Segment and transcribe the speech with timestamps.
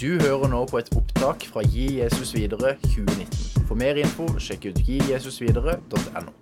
[0.00, 3.66] Du hører nå på et opptak fra Gi Jesus videre 2019.
[3.68, 6.32] For mer info, sjekk ut gijesusvidere.no.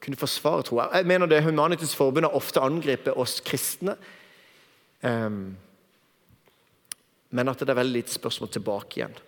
[0.00, 0.86] kunne forsvare troa.
[0.96, 3.98] Jeg mener det Humanitisk Forbund har ofte angrepet oss kristne.
[5.04, 5.52] Um,
[7.28, 9.20] men at det er veldig lite spørsmål tilbake igjen.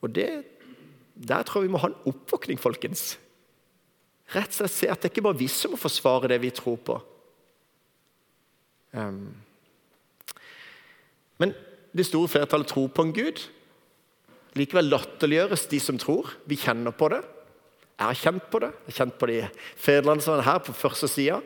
[0.00, 0.30] Og det,
[1.28, 3.18] Der tror jeg vi må ha en oppvåkning, folkens.
[4.32, 6.56] Rett og slett se at det ikke bare er vi som må forsvare det vi
[6.56, 7.02] tror på.
[8.96, 9.34] Ehm,
[11.38, 11.54] men
[11.96, 13.44] det store flertallet tror på en Gud.
[14.56, 16.32] Likevel latterliggjøres de som tror.
[16.48, 17.22] Vi kjenner på det.
[17.98, 18.72] Jeg har kjent på det.
[18.72, 21.38] Jeg har kjent på det i Federlandsvennen her på første sida.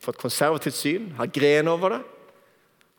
[0.00, 1.10] Fått konservativt syn.
[1.18, 2.00] Har gren over det.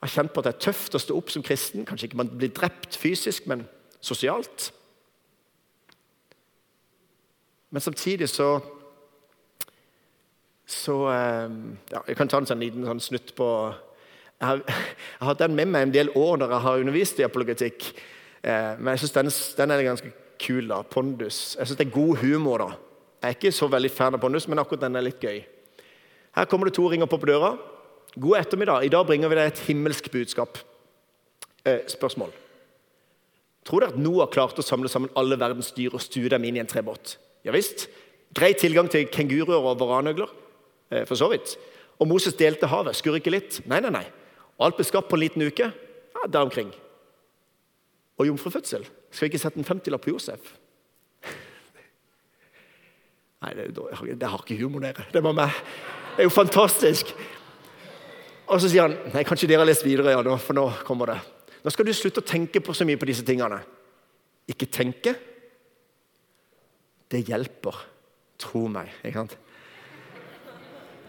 [0.02, 1.86] Jeg har kjent på at det er tøft å stå opp som kristen.
[1.86, 3.66] Kanskje ikke man blir drept fysisk, men
[4.02, 4.72] sosialt.
[7.72, 8.60] Men samtidig så
[10.66, 11.52] Så eh,
[11.92, 13.48] ja, Jeg kan ta en sånn liten sånn snutt på
[14.42, 17.92] jeg har, hatt den med meg en del år når jeg har undervist i apologetikk.
[18.42, 20.66] Eh, men jeg syns den, den, er ganske kul.
[20.68, 21.56] da, Pondus.
[21.60, 22.66] Jeg syns det er god humor.
[22.66, 22.70] da.
[23.22, 25.44] Jeg er ikke så veldig fan av pondus, men akkurat den er litt gøy.
[26.34, 27.52] Her kommer det to ringer på på døra.
[28.18, 28.86] God ettermiddag.
[28.86, 30.58] I dag bringer vi deg et himmelsk budskap.
[31.64, 32.32] Eh, spørsmål.
[33.68, 36.58] Tror dere at Noah klarte å samle sammen alle verdens dyr og stue dem inn
[36.58, 37.20] i en trebåt?
[37.46, 37.86] Ja visst.
[38.34, 40.34] Grei tilgang til kenguruer og varanøgler.
[40.90, 41.54] Eh, for så vidt.
[42.02, 42.98] Og Moses delte havet.
[42.98, 43.62] Skurrer ikke litt?
[43.70, 44.06] Nei, nei, nei.
[44.62, 45.72] Alt ble skapt på en liten uke.
[45.72, 46.70] Ja, Der omkring.
[48.18, 48.86] Og jomfrufødsel.
[49.12, 50.54] Skal vi ikke sette en 50-lapp på Josef?
[53.42, 53.72] Nei, det,
[54.22, 55.08] det har ikke humor, dere.
[55.14, 55.56] Det var meg.
[56.16, 57.14] Det er jo fantastisk.
[58.52, 61.20] Og så sier han nei, kanskje dere har lest videre, ja, for nå kommer det.
[61.64, 63.62] Nå skal du slutte å tenke på så mye på disse tingene.
[64.52, 65.14] Ikke tenke.
[67.12, 67.78] Det hjelper.
[68.42, 68.92] Tro meg.
[69.06, 69.38] ikke sant?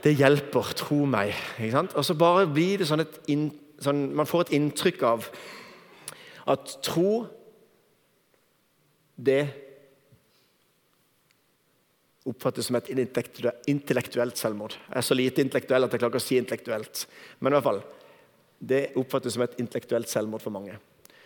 [0.02, 1.34] Det hjelper, tro meg.
[1.58, 1.92] ikke sant?
[1.94, 3.50] Og så bare blir det sånn inn,
[3.82, 5.28] sånn, Man får et inntrykk av
[6.50, 7.26] at tro
[9.14, 9.44] det
[12.26, 14.74] oppfattes som et intellektuelt selvmord.
[14.88, 17.06] Jeg er så lite intellektuell at jeg klarer ikke å si intellektuelt.
[17.40, 17.82] Men i hvert fall,
[18.58, 20.78] det oppfattes som et intellektuelt selvmord for mange.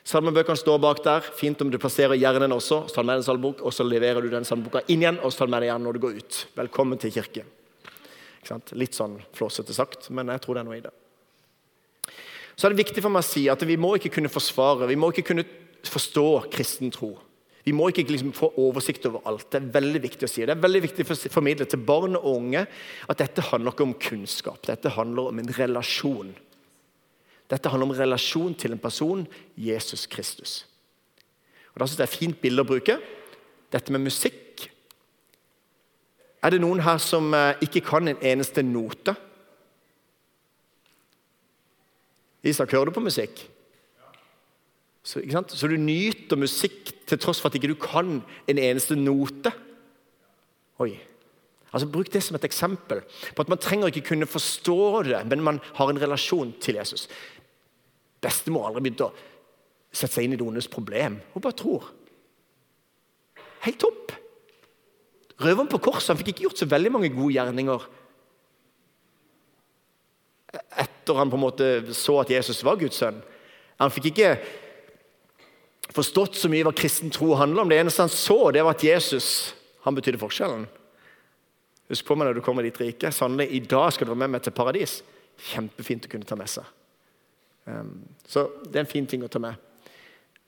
[0.06, 1.28] Salmebøkene står bak der.
[1.36, 2.84] Fint om du plasserer hjernen også.
[2.86, 5.42] Så tar med en salmebok, og så leverer du den salmeboka inn igjen og så
[5.42, 6.42] tar med deg igjen når du går ut.
[6.60, 7.44] Velkommen til kirke.
[8.78, 10.94] Litt sånn flåsete sagt, men jeg tror det er noe i det.
[12.56, 14.96] Så er det viktig for meg å si at vi må ikke kunne forsvare, vi
[14.96, 15.44] må ikke kunne
[15.86, 17.12] forstå kristen tro.
[17.66, 19.48] Vi må ikke liksom få oversikt over alt.
[19.50, 20.44] Det er veldig viktig å si.
[20.46, 23.94] Det er veldig viktig å formidle til barn og unge at dette handler ikke om
[23.98, 24.60] kunnskap.
[24.68, 26.30] Dette handler om en relasjon.
[27.50, 29.26] Dette handler om relasjon til en person,
[29.58, 30.60] Jesus Kristus.
[31.74, 33.00] Og Da syns jeg det er fint bilde å bruke.
[33.74, 34.45] Dette med musikk.
[36.44, 39.16] Er det noen her som eh, ikke kan en eneste note?
[42.46, 43.42] Isak, hører du på musikk?
[45.06, 45.22] Så,
[45.54, 48.18] så, du nyter musikk til tross for at ikke du kan
[48.50, 49.52] en eneste note?
[50.82, 50.92] Oi.
[51.72, 55.44] Altså, Bruk det som et eksempel på at man trenger ikke kunne forstå det, men
[55.44, 57.06] man har en relasjon til Jesus.
[58.22, 59.12] Bestemor aldri begynt å
[59.92, 61.20] sette seg inn i det ondes problem.
[61.34, 61.90] Hun bare tror.
[63.66, 64.14] Helt topp.
[65.42, 67.88] Røveren på korset han fikk ikke gjort så veldig mange gode gjerninger
[70.80, 73.18] etter han på en måte så at Jesus var Guds sønn.
[73.76, 74.30] Han fikk ikke
[75.96, 77.70] forstått så mye hva kristen tro handler om.
[77.70, 79.28] Det eneste han så, det var at Jesus
[79.84, 80.64] han betydde forskjellen.
[81.90, 83.12] Husk på meg når du kommer dit rike.
[83.14, 84.98] Sannelig, i dag skal du være med meg til paradis.
[85.52, 86.66] Kjempefint å kunne ta med seg.
[87.66, 87.92] Um,
[88.26, 89.54] så det er en fin ting å ta med.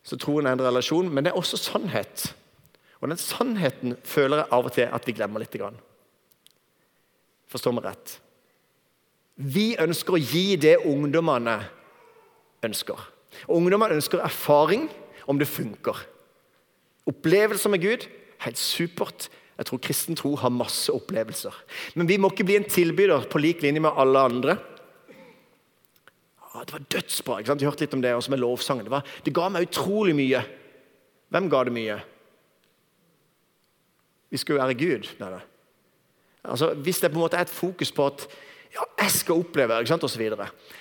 [0.06, 2.30] Så troen er en relasjon, men det er også sannhet.
[2.98, 5.54] Og den sannheten føler jeg av og til at vi glemmer litt.
[7.48, 8.18] Forstår meg rett.
[9.38, 11.60] Vi ønsker å gi det ungdommene
[12.66, 12.98] ønsker.
[13.46, 14.88] Og Ungdommene ønsker erfaring
[15.30, 16.00] om det funker.
[17.08, 18.08] Opplevelser med Gud
[18.44, 19.28] helt supert.
[19.58, 21.54] Jeg tror kristen tro har masse opplevelser.
[21.98, 24.58] Men vi må ikke bli en tilbyder på lik linje med alle andre.
[26.58, 27.38] det var dødsbra.
[27.38, 27.60] ikke sant?
[27.60, 28.84] Du hørte litt om det også med lovsangen.
[28.84, 30.42] Det, var, det ga meg utrolig mye.
[31.30, 31.98] Hvem ga det mye?
[34.30, 35.08] Vi skal jo være Gud.
[35.20, 35.44] Nei, nei.
[36.48, 38.26] Altså, hvis det på en måte er et fokus på at
[38.74, 40.20] ja, jeg skal oppleve ikke sant, og så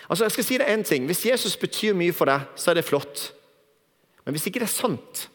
[0.10, 1.06] altså, jeg skal si deg en ting.
[1.06, 3.32] Hvis Jesus betyr mye for deg, så er det flott.
[4.26, 5.30] Men hvis ikke det er sant,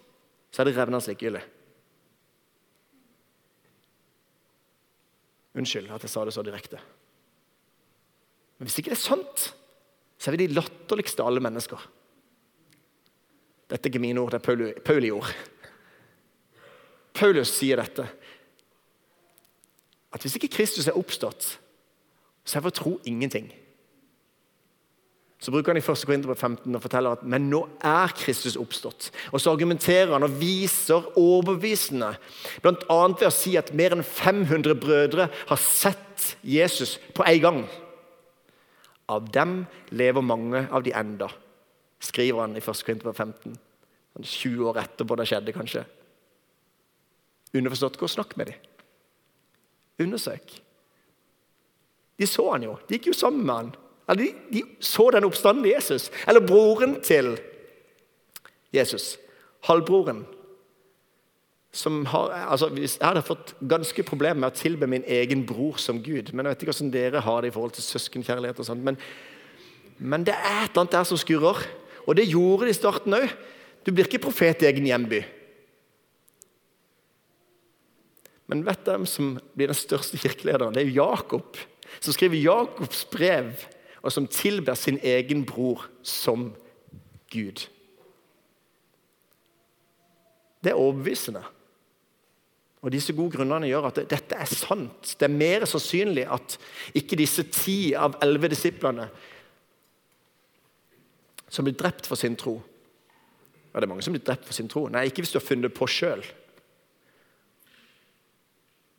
[0.52, 1.42] så er det revnende likegyldig.
[5.56, 6.80] Unnskyld at jeg sa det så direkte.
[8.58, 9.48] Men hvis ikke det er sant,
[10.18, 11.80] så er vi de latterligste av alle mennesker.
[13.72, 15.32] Dette er ikke mine ord, det er Pauli ord.
[17.14, 18.06] Paulus sier dette.
[20.12, 21.56] At hvis ikke Kristus er oppstått,
[22.44, 23.52] så er vår tro ingenting.
[25.42, 26.04] så bruker han i 1.
[26.06, 29.08] Korinter 15 og forteller at men nå er Kristus oppstått.
[29.32, 32.12] Og Så argumenterer han og viser overbevisende,
[32.62, 32.98] bl.a.
[33.08, 37.60] ved å si at mer enn 500 brødre har sett Jesus på en gang.
[39.10, 41.26] Av dem lever mange av de enda,
[41.98, 42.86] skriver han i 1.
[42.86, 43.58] Korinter 15.
[44.22, 45.82] 20 sånn år etterpå det skjedde, kanskje.
[47.52, 48.68] Underforstått, gå og snakk med dem.
[50.06, 50.54] Undersøk.
[52.18, 52.76] De så han jo.
[52.88, 53.72] De gikk jo sammen med han.
[54.10, 56.10] Eller de, de så den oppstandende Jesus.
[56.28, 57.34] Eller broren til
[58.74, 59.16] Jesus.
[59.68, 60.24] Halvbroren.
[61.72, 66.02] Som har, altså, jeg hadde fått ganske problemer med å tilbe min egen bror som
[66.04, 66.32] Gud.
[66.32, 68.60] Men jeg vet ikke hvordan dere har det i forhold til søskenkjærlighet.
[68.60, 68.98] og sånt, men,
[69.98, 71.62] men det er et eller annet der som skurrer.
[72.06, 73.30] Og det gjorde det i starten òg.
[73.86, 75.22] Du blir ikke profet i egen hjemby.
[78.52, 80.74] Men vet du hvem som blir den største kirkelederen?
[80.76, 81.56] Det er Jakob,
[82.04, 83.54] som skriver Jakobs brev
[84.02, 86.50] og som tilber sin egen bror som
[87.32, 87.64] Gud.
[90.60, 91.40] Det er overbevisende.
[92.82, 95.14] Og Disse gode grunnene gjør at dette er sant.
[95.16, 96.58] Det er mer sannsynlig at
[96.98, 99.08] ikke disse ti av elleve disiplene
[101.48, 102.58] som blir drept for sin tro
[103.72, 104.82] Ja, det er mange som blir drept for sin tro.
[104.92, 106.20] Nei, ikke hvis du har funnet det på sjøl.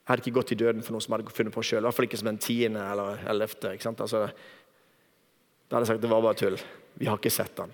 [0.03, 1.79] Jeg hadde ikke gått i døden for noe som hadde funnet på sjøl.
[1.79, 3.69] I hvert fall ikke som den tiende eller ellevte.
[3.71, 6.57] Altså, da hadde jeg sagt det var bare tull.
[6.99, 7.71] Vi har ikke sett han.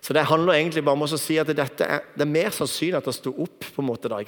[0.00, 3.10] Så det handler egentlig bare om å si at er, det er mer sannsynlig at
[3.10, 4.22] han sto opp på en måte da,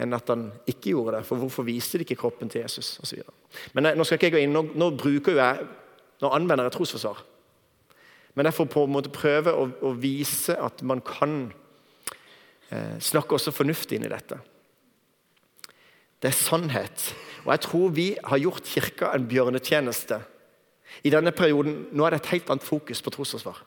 [0.00, 1.28] enn at han ikke gjorde det.
[1.28, 2.94] For hvorfor viste de ikke kroppen til Jesus?
[3.02, 3.20] Og så
[3.76, 5.68] Men nå skal ikke jeg gå inn, nå, nå bruker jeg,
[6.22, 7.20] nå anvender jeg trosforsvar.
[8.34, 11.52] Men jeg får på en måte prøve å, å vise at man kan
[12.70, 14.40] eh, snakke også fornuftig inn i dette.
[16.24, 17.10] Det er sannhet.
[17.44, 20.22] Og jeg tror vi har gjort Kirka en bjørnetjeneste
[21.04, 23.58] i denne perioden, Nå er det et helt annet fokus på trosforsvar.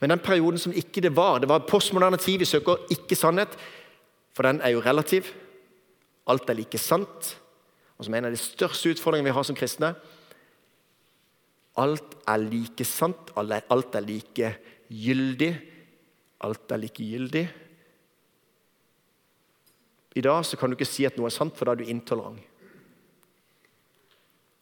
[0.00, 2.38] Men den perioden som ikke det var Det var postmoderne tid.
[2.38, 3.48] Vi søker ikke sannhet,
[4.34, 5.32] for den er jo relativ.
[6.26, 7.36] Alt er like sant.
[7.98, 9.94] Og som en av de største utfordringene vi har som kristne
[11.76, 14.54] Alt er like sant, alt er like
[14.88, 15.52] gyldig.
[16.40, 17.48] Alt er like gyldig.
[20.16, 21.90] I dag så kan du ikke si at noe er sant, for da er du
[21.92, 22.40] intolerant.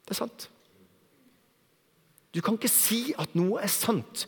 [0.04, 0.48] Det er sant.
[2.34, 4.26] Du kan ikke si at noe er sant.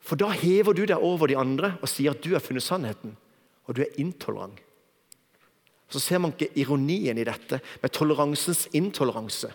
[0.00, 3.12] For da hever du deg over de andre og sier at du har funnet sannheten.
[3.68, 4.56] Og du er intolerant.
[5.92, 9.52] Så ser man ikke ironien i dette med toleransens intoleranse.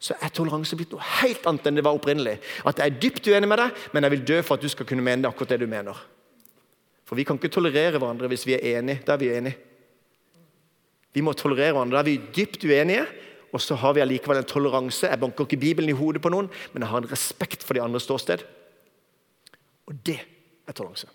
[0.00, 2.36] Så er toleranse blitt noe helt annet enn det var opprinnelig.
[2.68, 4.88] At jeg er dypt uenig med deg, men jeg vil dø for at du skal
[4.88, 5.96] kunne mene akkurat det du mener.
[7.06, 9.04] For vi kan ikke tolerere hverandre hvis vi er enige.
[9.06, 9.58] Da er vi enige.
[11.14, 11.96] Vi må tolerere hverandre.
[11.96, 13.06] Da er vi dypt uenige,
[13.54, 15.08] og så har vi allikevel en toleranse.
[15.08, 17.84] Jeg banker ikke Bibelen i hodet på noen, men jeg har en respekt for de
[17.84, 18.42] andre ståsted.
[19.86, 20.18] Og det
[20.66, 21.08] er toleranse.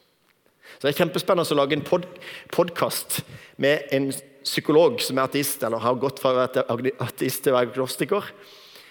[0.79, 2.07] Så Det er kjempespennende å lage en pod
[2.55, 3.21] podkast
[3.61, 4.09] med en
[4.43, 8.31] psykolog som er ateist, eller har gått fra å være ateist til å være agnostiker.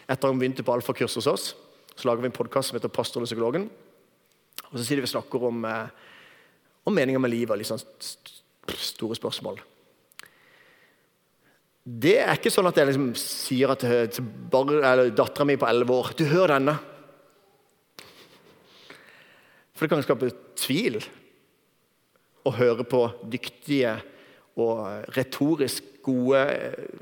[0.04, 1.54] Etter at han begynte på alfakurs hos oss,
[1.96, 3.70] så lager vi en podkast som heter 'Pastoren og psykologen'.
[4.70, 5.88] Og så sier de vi snakker om, eh,
[6.84, 7.82] om meninga med livet og sånn
[8.80, 9.60] store spørsmål.
[11.80, 14.26] Det er ikke sånn at jeg liksom sier at til
[15.16, 16.76] dattera mi på 11 år Du, hør denne.
[19.74, 20.28] For det kan skape
[20.60, 21.00] tvil
[22.44, 23.00] å høre på
[23.32, 23.96] dyktige
[24.60, 27.00] og retorisk gode eh,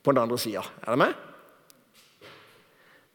[0.00, 0.62] på den andre sida.
[0.80, 1.22] Er det med?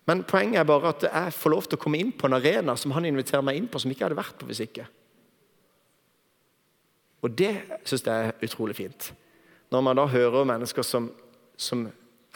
[0.10, 2.76] Men poenget er bare at jeg får lov til å komme inn på en arena
[2.78, 4.86] som han inviterer meg inn på, som ikke hadde vært på hvis ikke.
[7.22, 7.54] Og det
[7.86, 9.12] syns jeg er utrolig fint.
[9.72, 11.12] Når man da hører mennesker som,
[11.58, 11.86] som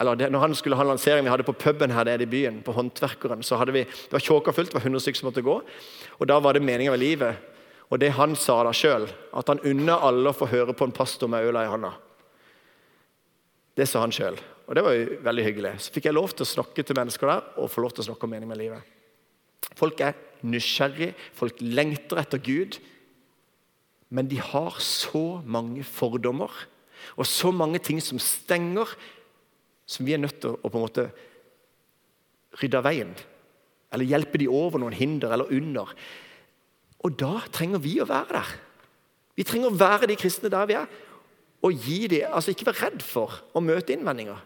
[0.00, 2.60] eller det, når han skulle ha lansering vi hadde på puben her nede i byen,
[2.62, 5.44] på Håndverkeren, så hadde vi, Det var tjåka fullt, det var 100 stykker som måtte
[5.44, 5.60] gå.
[6.18, 7.36] og Da var det meninga med livet.
[7.90, 10.92] Og det han sa da sjøl, at han unner alle å få høre på en
[10.92, 11.92] pastor med øla i handa.
[13.76, 14.36] Det sa han sjøl.
[14.66, 15.72] Og det var jo veldig hyggelig.
[15.80, 18.08] Så fikk jeg lov til å snakke til mennesker der og få lov til å
[18.10, 18.82] snakke om mening med livet.
[19.76, 20.16] Folk er
[20.46, 22.80] nysgjerrig, folk lengter etter Gud.
[24.08, 26.52] Men de har så mange fordommer
[27.16, 28.90] og så mange ting som stenger,
[29.86, 31.08] som vi er nødt til å på en måte
[32.60, 33.12] rydde av veien.
[33.94, 35.92] Eller hjelpe de over noen hinder eller under.
[37.06, 38.54] Og da trenger vi å være der.
[39.36, 40.90] Vi trenger å være de kristne der vi er.
[41.64, 44.40] Og gi de, altså ikke være redd for å møte innvendinger.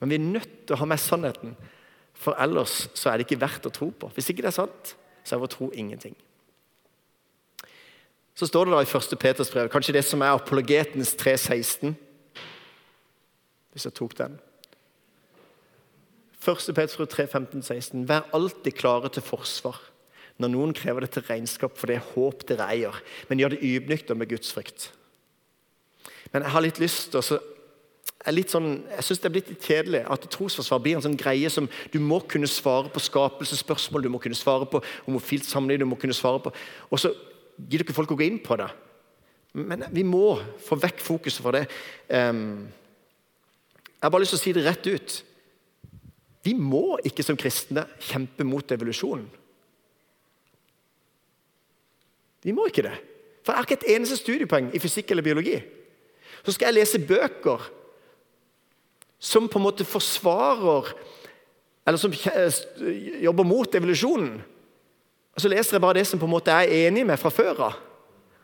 [0.00, 1.52] Men vi er nødt til å ha med sannheten,
[2.20, 4.10] for ellers så er det ikke verdt å tro på.
[4.14, 4.92] Hvis ikke det er sant,
[5.24, 6.16] så er vår tro ingenting.
[8.36, 9.16] Så står det da i 1.
[9.20, 11.92] Peters brev, kanskje det som er apologetens 3.16
[13.72, 14.38] Hvis jeg tok den.
[16.40, 16.74] 1.
[16.74, 18.08] Peters 3, 15, 16.
[18.08, 19.78] Vær alltid klare til forsvar
[20.40, 22.96] når noen krever det til regnskap for det håp dere eier,
[23.28, 24.86] men gjør det ydmykt og med Guds frykt.
[26.32, 27.40] Men jeg har litt lyst til å
[28.20, 31.68] sånn, jeg synes det er blitt litt kjedelig at trosforsvar blir en sånn greie som
[31.92, 35.96] du må kunne svare på skapelsesspørsmål, du må kunne svare på homofilt samliv, du må
[35.96, 36.52] kunne svare på
[36.90, 37.14] Og så
[37.56, 38.68] gidder ikke folk å gå inn på det.
[39.52, 41.64] Men vi må få vekk fokuset fra det.
[42.08, 42.68] Um,
[44.00, 45.16] jeg har bare lyst til å si det rett ut.
[46.44, 49.26] Vi må ikke som kristne kjempe mot evolusjonen.
[52.44, 52.94] Vi må ikke det.
[53.44, 55.58] For jeg har ikke et eneste studiepoeng i fysikk eller biologi.
[56.44, 57.66] Så skal jeg lese bøker
[59.20, 60.94] som på en måte forsvarer
[61.86, 62.12] Eller som
[63.24, 64.34] jobber mot evolusjonen.
[65.34, 67.62] Og Så leser jeg bare det som på en måte er enig med fra før
[67.70, 67.78] av.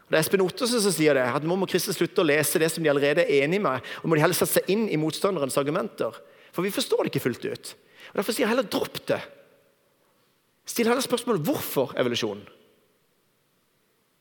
[0.09, 2.71] Det er Espen Ottersen som sier det, at nå må kristne slutte å lese det
[2.73, 5.59] som de allerede er enig med, og må de heller sette seg inn i motstanderens
[5.59, 6.15] argumenter.
[6.55, 7.73] For vi forstår det ikke fullt ut.
[8.13, 9.21] Og Derfor sier jeg heller dropp det.
[10.67, 12.41] Still heller spørsmålet hvorfor evolusjon.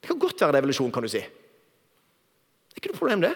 [0.01, 1.21] Det kan godt være det er evolusjon, kan du si.
[1.21, 3.33] Det er ikke noe problem, det.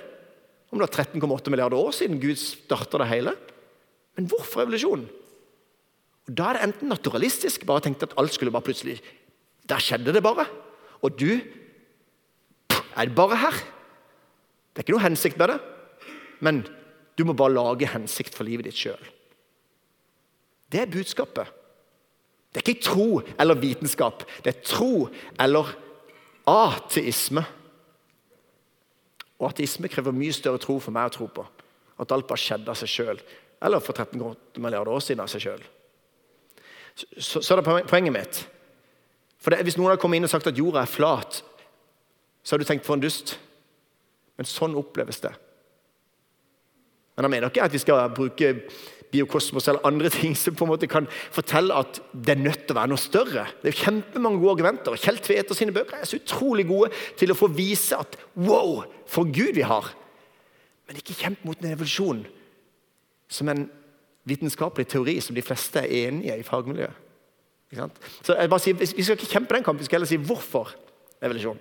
[0.70, 3.34] Om det er 13,8 milliarder år siden Gud starta det hele.
[4.18, 5.08] Men hvorfor evolusjon?
[6.30, 9.02] Og Da er det enten naturalistisk, bare tenkte at alt skulle bare plutselig
[9.70, 10.46] Der skjedde det bare.
[11.02, 11.40] Og du
[12.96, 13.54] er bare her.
[14.74, 15.60] Det er ikke noe hensikt med det.
[16.42, 16.64] Men
[17.18, 19.02] du må bare lage hensikt for livet ditt sjøl.
[20.72, 21.48] Det er budskapet.
[22.50, 24.24] Det er ikke tro eller vitenskap.
[24.44, 25.10] Det er tro
[25.40, 25.70] eller
[26.50, 27.44] ateisme.
[29.40, 31.46] Og ateisme krever mye større tro for meg å tro på.
[32.00, 33.22] At alt bare skjedde av seg sjøl.
[33.64, 34.20] Eller for 13
[34.60, 35.68] milliarder år siden av seg sjøl.
[37.00, 38.42] Så, så, er det poenget mitt.
[39.40, 41.42] For det, Hvis noen hadde kommet inn og sagt at jorda er flat,
[42.44, 43.38] så har du tenkt for en dust.
[44.40, 45.32] Men sånn oppleves det.
[47.16, 48.54] Men han mener ikke at vi skal bruke
[49.12, 52.76] biokosmos eller andre ting som på en måte kan fortelle at det er nødt til
[52.76, 53.46] å være noe større.
[53.62, 55.00] Det er jo kjempemange gode argumenter.
[55.02, 59.30] Kjell Tveter sine bøker er så utrolig gode til å få vise at wow, for
[59.30, 59.92] Gud vi har.
[60.90, 62.24] Men ikke kjemp mot en evolusjon
[63.30, 63.68] som en
[64.30, 67.06] vitenskapelig teori som de fleste er enige i fagmiljøet.
[68.26, 70.74] Så jeg bare sier, Vi skal ikke kjempe den kampen, vi skal heller si hvorfor
[71.22, 71.60] evolusjon.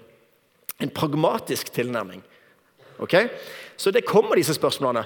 [0.80, 2.22] En pragmatisk tilnærming.
[2.98, 3.28] Okay?
[3.76, 5.04] Så det kommer disse spørsmålene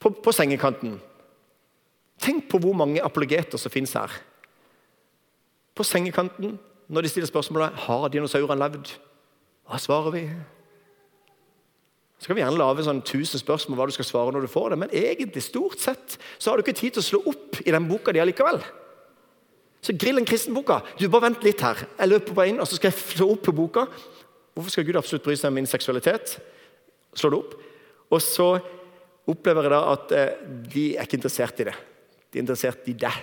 [0.00, 1.00] på, på sengekanten.
[2.22, 4.12] Tenk på hvor mange apologeter som finnes her.
[5.76, 6.56] På sengekanten,
[6.88, 8.92] når de stiller spørsmålet har dinosaurene levd,
[9.66, 10.22] hva svarer vi?
[12.16, 14.72] Så kan vi gjerne lage sånn 1000 spørsmål hva du skal svare når du får
[14.72, 17.74] det, men egentlig, stort sett, så har du ikke tid til å slå opp i
[17.74, 18.62] den boka di allikevel.
[19.84, 20.80] Så grill en kristenboka.
[20.96, 21.84] Du, bare vent litt her.
[21.98, 23.84] Jeg løper bare inn, og så skal jeg slå opp på boka.
[24.56, 26.38] Hvorfor skal Gud absolutt bry seg om min seksualitet?
[27.14, 27.52] Slå det opp.
[28.08, 28.48] Og så
[29.28, 31.76] opplever jeg da at eh, de er ikke interessert i det.
[32.36, 33.14] De er interessert i deg,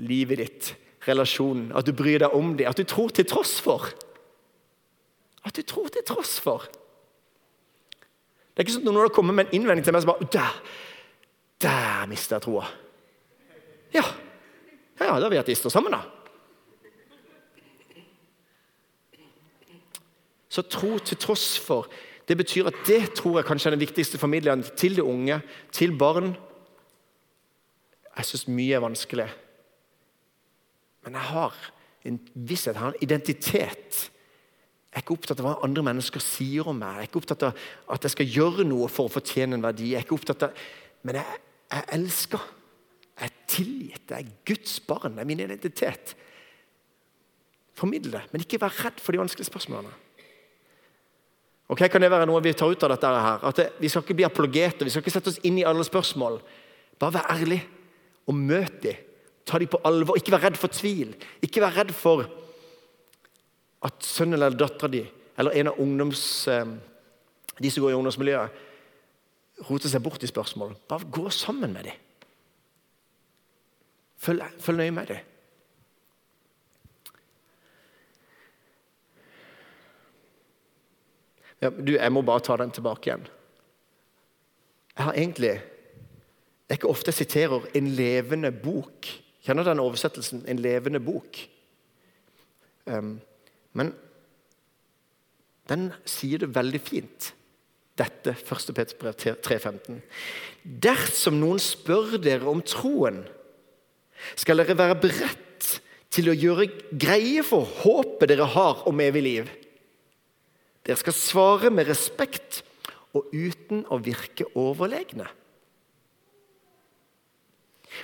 [0.00, 0.68] livet ditt,
[1.04, 1.74] relasjonen.
[1.76, 2.70] At du bryr deg om dem.
[2.70, 3.90] At du tror til tross for.
[5.44, 6.64] At du tror til tross for.
[8.56, 10.30] Det er ikke sånn at noen har kommet med en innvending til meg som bare
[10.32, 10.56] Der,
[11.60, 12.64] der mister jeg troa.
[13.92, 14.06] Ja.
[14.08, 16.00] ja, da har vi ateister sammen, da.
[20.48, 21.92] Så tro til tross for
[22.24, 25.42] det betyr at det tror jeg kanskje er den viktigste formidleren til de unge,
[25.76, 26.32] til barn.
[28.18, 29.28] Jeg syns mye er vanskelig.
[31.04, 31.58] Men jeg har
[32.08, 34.00] en visshet, jeg har en identitet.
[34.90, 36.96] Jeg er ikke opptatt av hva andre mennesker sier om meg.
[36.98, 37.60] Jeg er ikke opptatt av
[37.94, 39.92] at jeg skal gjøre noe for å fortjene en verdi.
[39.92, 40.64] Jeg er ikke opptatt av,
[41.06, 41.38] Men jeg,
[41.70, 42.42] jeg elsker.
[43.20, 44.10] Jeg er tilgitt.
[44.10, 45.14] Jeg er Guds barn.
[45.16, 46.14] Det er min identitet.
[47.78, 49.92] Formidle det, men ikke vær redd for de vanskelige spørsmålene.
[51.70, 53.06] Ok, Kan det være noe vi tar ut av dette?
[53.06, 53.44] her?
[53.46, 55.84] At det, Vi skal ikke bli apologeter, vi skal ikke sette oss inn i alle
[55.86, 56.40] spørsmål.
[56.98, 57.62] Bare vær ærlig
[58.30, 59.06] og møt dem.
[59.48, 60.18] Ta dem på alvor.
[60.20, 61.16] Ikke vær redd for tvil.
[61.42, 62.22] Ikke vær redd for
[63.82, 65.02] at sønnen eller dattera di
[65.40, 66.66] eller en av ungdoms, eh,
[67.56, 68.66] de som går i ungdomsmiljøet,
[69.70, 70.74] roter seg bort i spørsmål.
[70.88, 71.96] Bare gå sammen med dem.
[74.20, 75.26] Følg, følg nøye med dem.
[81.60, 83.26] Ja, du, jeg må bare ta den tilbake igjen.
[84.96, 85.54] Jeg har egentlig
[86.70, 89.08] Det er ikke ofte jeg siterer 'en levende bok'.
[89.42, 90.44] Kjenner den oversettelsen?
[90.46, 91.48] 'En levende bok'.
[92.86, 93.20] Um,
[93.72, 93.94] men
[95.68, 97.34] den sier det veldig fint,
[97.98, 98.74] dette 1.
[98.74, 100.00] Peters brev 3,15.
[100.62, 103.24] Dersom noen spør dere om troen,
[104.36, 109.50] skal dere være beredt til å gjøre greie for håpet dere har om evig liv.
[110.86, 112.62] Dere skal svare med respekt
[113.12, 115.26] og uten å virke overlegne.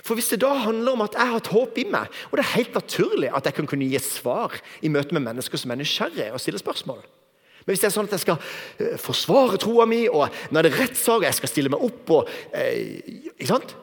[0.03, 2.43] For Hvis det da handler om at jeg har et håp i meg, og det
[2.43, 5.79] er helt naturlig at jeg kan kunne gi svar i møte med mennesker som er
[5.79, 8.37] nysgjerrige og stiller spørsmål Men hvis det er sånn at jeg skal
[8.83, 12.29] eh, forsvare troa mi, og når det er rettssak, jeg skal stille meg opp og
[12.55, 13.03] eh,
[13.33, 13.75] ikke sant?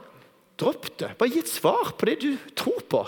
[0.61, 1.11] Dropp det.
[1.19, 3.03] Bare gi et svar på det du tror på.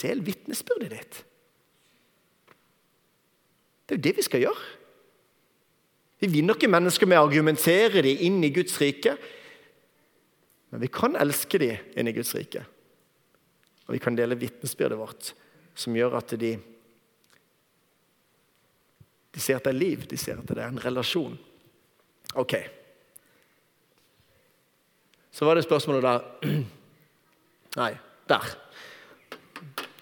[0.00, 1.20] Del vitnesbyrdet ditt.
[3.84, 4.66] Det er jo det vi skal gjøre.
[6.24, 9.18] Vi vinner ikke mennesker med å argumentere dem inn i Guds rike.
[10.74, 12.64] Men vi kan elske de inn i Guds rike.
[13.86, 15.28] Og vi kan dele vitnesbyrdet vårt,
[15.70, 16.56] som gjør at de
[19.34, 21.38] De ser at det er liv, de ser at det er en relasjon.
[22.34, 22.54] Ok.
[25.30, 26.58] Så var det spørsmålet der
[27.82, 27.92] Nei,
[28.30, 28.50] der.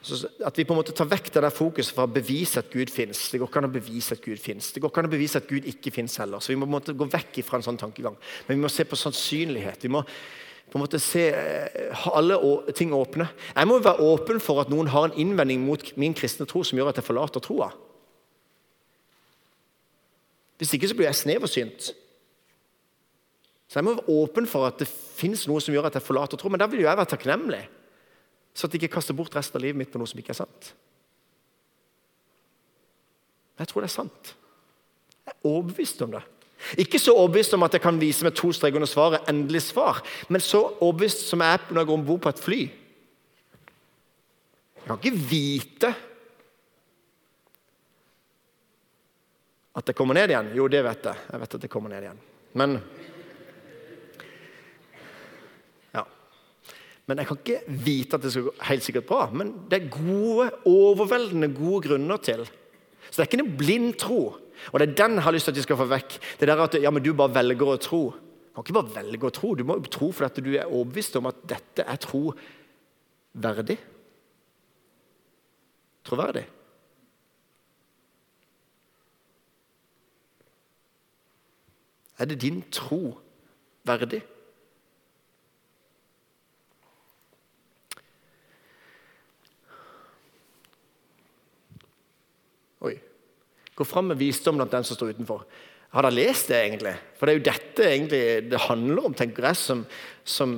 [0.01, 2.73] Så at vi på en måte tar vekk det der fokuset fra å bevise at
[2.73, 3.27] Gud fins.
[3.29, 4.73] Det går ikke an å bevise at Gud fins.
[4.73, 6.41] Det går ikke an å bevise at Gud ikke fins heller.
[6.41, 8.17] Så vi må på en måte gå vekk fra en sånn tankegang.
[8.49, 9.85] Men vi må se på sannsynlighet.
[9.85, 10.01] Vi må
[10.71, 12.39] på en måte se eh, alle
[12.77, 13.27] ting åpne.
[13.55, 16.79] Jeg må være åpen for at noen har en innvending mot min kristne tro som
[16.79, 17.73] gjør at jeg forlater troa.
[20.61, 21.91] Hvis ikke så blir jeg sneversynt.
[23.67, 26.41] Så jeg må være åpen for at det fins noe som gjør at jeg forlater
[26.41, 26.51] tro.
[26.53, 27.63] Men da vil jo jeg være takknemlig.
[28.53, 30.43] Så at jeg ikke kaster bort resten av livet mitt på noe som ikke er
[30.43, 30.73] sant.
[33.59, 34.33] Jeg tror det er sant.
[35.25, 36.23] Jeg er overbevist om det.
[36.79, 40.03] Ikke så overbevist om at jeg kan vise med to streker under svaret endelig svar,
[40.29, 42.61] men så overbevist som jeg er når jeg går om bord på et fly.
[44.77, 45.95] Jeg kan ikke vite
[49.73, 50.53] at det kommer ned igjen.
[50.57, 51.25] Jo, det vet jeg.
[51.33, 52.23] Jeg vet at det kommer ned igjen.
[52.61, 52.81] Men
[57.13, 59.27] Men jeg kan ikke vite at det skal gå helt sikkert bra.
[59.35, 62.47] Men det er gode, overveldende gode grunner til.
[63.11, 64.21] Så det er ikke en blind tro.
[64.71, 66.19] Og det er den jeg har lyst til at de skal få vekk.
[66.41, 68.03] Det der at ja, men du bare velger å tro.
[68.15, 69.55] Du kan ikke bare velge å tro.
[69.59, 73.79] Du må tro fordi du er overbevist om at dette er troverdig.
[76.07, 76.47] Troverdig.
[82.19, 83.19] Er det din tro
[83.89, 84.23] verdig?
[93.83, 95.43] Gå fram med visdom blant den som står utenfor.
[95.93, 96.95] Har dere lest det, egentlig?
[97.19, 99.83] For det er jo dette egentlig det handler om, tenker jeg, som,
[100.25, 100.55] som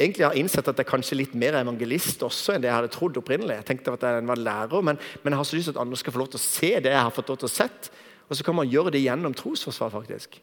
[0.00, 2.92] egentlig har innsett at jeg er kanskje litt mer evangelist også enn det jeg hadde
[2.94, 3.58] trodd opprinnelig.
[3.58, 5.98] Jeg tenkte at jeg var lærer, men, men, jeg har så lyst til at andre
[6.00, 7.90] skal få lov til å se det jeg har fått lov til å sett.
[8.30, 10.38] Og så kan man gjøre det gjennom trosforsvar, faktisk.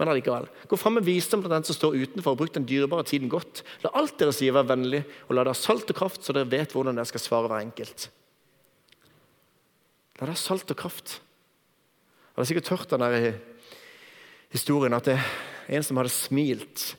[0.00, 3.06] Men allikevel, gå fram med visdom blant den som står utenfor, og bruk den dyrebare
[3.06, 3.62] tiden godt.
[3.84, 6.50] La alt dere sier være vennlig, og la det ha salt og kraft, så dere
[6.50, 8.08] vet hvordan dere skal svare hver enkelt.
[10.18, 11.20] La det ha salt og kraft.
[12.34, 13.32] Du har sikkert hørt den der
[14.50, 16.96] historien at det er en som hadde smilt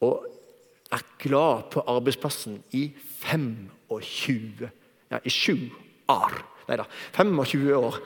[0.00, 0.24] og
[0.90, 2.88] er glad på arbeidsplassen i
[3.20, 4.70] 25
[5.10, 5.70] Ja, i 7
[6.08, 6.36] år.
[6.68, 7.98] Nei da, 25 år.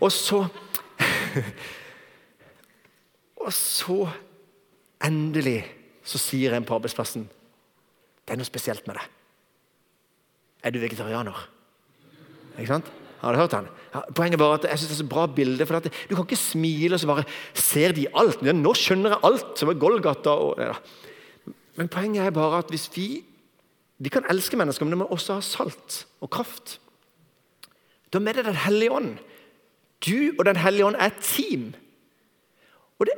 [0.00, 0.44] Og så
[3.42, 4.04] Og så
[5.02, 5.64] endelig
[6.06, 9.06] så sier en på arbeidsplassen Det er noe spesielt med det.
[10.62, 11.48] Er du vegetarianer?
[12.54, 12.92] Ikke sant?
[13.22, 13.68] Har du hørt han?
[14.16, 15.66] Poenget var at jeg synes det er så bra bilde.
[15.66, 18.42] for Du kan ikke smile og så bare ser de alt.
[18.42, 20.30] Ja, nå skjønner jeg alt, som er Golgata.
[20.30, 20.72] Og, ja.
[21.76, 23.24] Men poenget er bare at hvis vi
[24.02, 26.80] vi kan elske mennesker, men det må også ha salt og kraft.
[28.12, 29.18] Da er det Den hellige ånd.
[30.06, 31.74] Du og Den hellige ånd er et team.
[32.98, 33.12] Og det,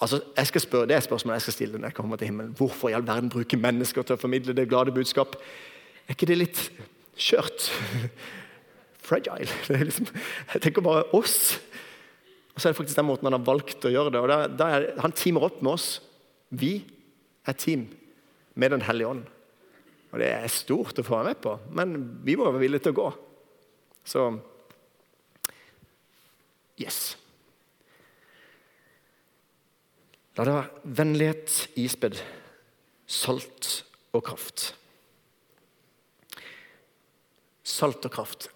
[0.00, 2.54] altså, jeg skal spørre, Det er spørsmålet jeg skal stille når jeg kommer til himmelen.
[2.56, 5.36] Hvorfor i all verden bruke mennesker til å formidle det glade budskap?
[6.08, 6.70] Er ikke det litt
[7.16, 7.70] skjørt?
[9.08, 9.48] Fragile.
[9.88, 10.10] Liksom,
[10.54, 11.56] jeg tenker bare oss.
[12.52, 14.20] Og så er det faktisk den måten han har valgt å gjøre det.
[14.22, 15.88] og da, da er, Han teamer opp med oss.
[16.50, 16.80] Vi
[17.48, 17.86] er team
[18.58, 19.26] med Den hellige ånd.
[20.08, 22.94] Og det er stort å få være med på, men vi må være villige til
[22.94, 23.08] å gå.
[24.08, 24.24] Så
[26.80, 27.00] yes.
[30.38, 32.20] La det være vennlighet ispedd,
[33.04, 33.72] salt
[34.16, 34.70] og kraft.
[37.68, 38.48] Salt og kraft.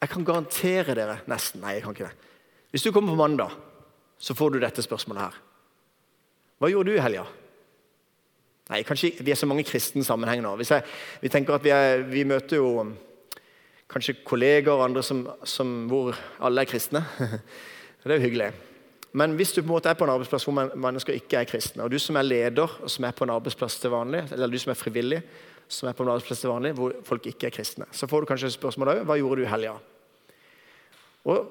[0.00, 1.60] Jeg kan garantere dere Nesten.
[1.60, 2.30] Nei, jeg kan ikke det.
[2.72, 3.52] Hvis du kommer på mandag,
[4.20, 5.36] så får du dette spørsmålet her.
[6.60, 7.26] Hva gjorde du i helga?
[8.70, 10.54] Nei, kanskje Vi er så mange kristne sammenhenger nå.
[10.62, 10.86] Jeg,
[11.20, 12.94] vi tenker at vi, er, vi, møter jo um,
[13.90, 17.04] kanskje kolleger og andre som, som, hvor alle er kristne.
[18.00, 18.52] Det er jo hyggelig.
[19.12, 21.82] Men hvis du på en måte er på en arbeidsplass hvor mennesker ikke er kristne,
[21.84, 24.56] og du som er leder og som er på en arbeidsplass til vanlig, eller du
[24.62, 25.18] som er frivillig,
[25.68, 27.88] som er på en arbeidsplass til vanlig, hvor folk ikke er kristne.
[27.92, 29.74] Så får du kanskje spørsmål òg hva gjorde du i helga.
[31.28, 31.50] Og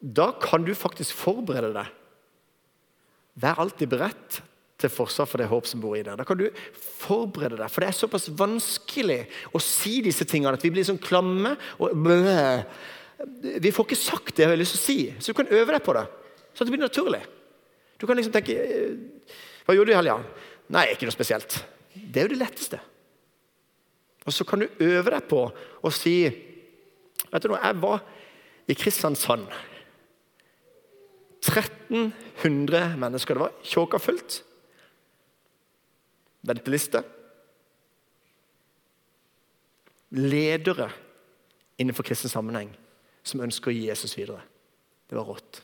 [0.00, 1.90] da kan du faktisk forberede deg.
[3.40, 4.40] Vær alltid beredt
[4.80, 6.16] til forsvar for det håp som bor i deg.
[6.16, 6.46] Da kan du
[7.02, 9.20] forberede deg, for det er såpass vanskelig
[9.52, 11.56] å si disse tingene at vi blir sånn klamme.
[11.78, 11.92] og.
[13.60, 15.74] Vi får ikke sagt det jeg har lyst til å si, så du kan øve
[15.74, 16.06] deg på det.
[16.56, 17.20] Så det blir naturlig.
[18.00, 19.34] Du kan liksom tenke «Eh,
[19.66, 20.16] Hva gjorde du i helga?
[20.72, 21.58] Nei, ikke noe spesielt.
[21.92, 22.80] Det er jo det letteste.
[24.24, 26.22] Og så kan du øve deg på å si
[27.30, 28.00] Vet du noe, jeg var
[28.70, 29.48] i Kristiansand.
[31.40, 33.52] 1300 mennesker det var.
[33.62, 34.42] Tjåka fullt.
[36.40, 37.02] Venteliste.
[40.10, 40.90] Ledere
[41.80, 42.70] innenfor kristen sammenheng
[43.22, 44.42] som ønsker å gi Jesus videre.
[45.10, 45.62] Det var rått.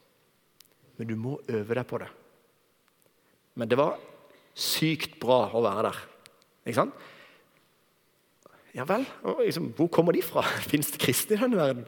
[0.96, 2.08] Men du må øve deg på det.
[3.56, 3.98] Men det var
[4.56, 6.04] sykt bra å være der.
[6.66, 7.06] Ikke sant?
[8.76, 9.06] Ja vel,
[9.40, 10.42] liksom, hvor kommer de fra?
[10.70, 11.86] Fins det kristne i denne verden?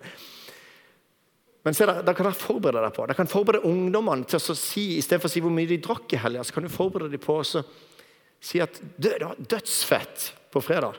[1.69, 4.87] Men se, da, kan dere forberede deg på Da kan forberede ungdommene til å si,
[4.97, 7.35] Istedenfor å si hvor mye de drakk i helga, så kan du forberede dem på
[7.43, 10.97] å si at det var dødsfett på fredag.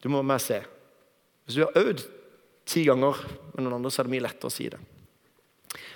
[0.00, 0.62] Du må med se.
[1.44, 2.06] Hvis du har øvd
[2.64, 3.18] ti ganger
[3.52, 4.78] med noen andre, så er det mye lettere å si det.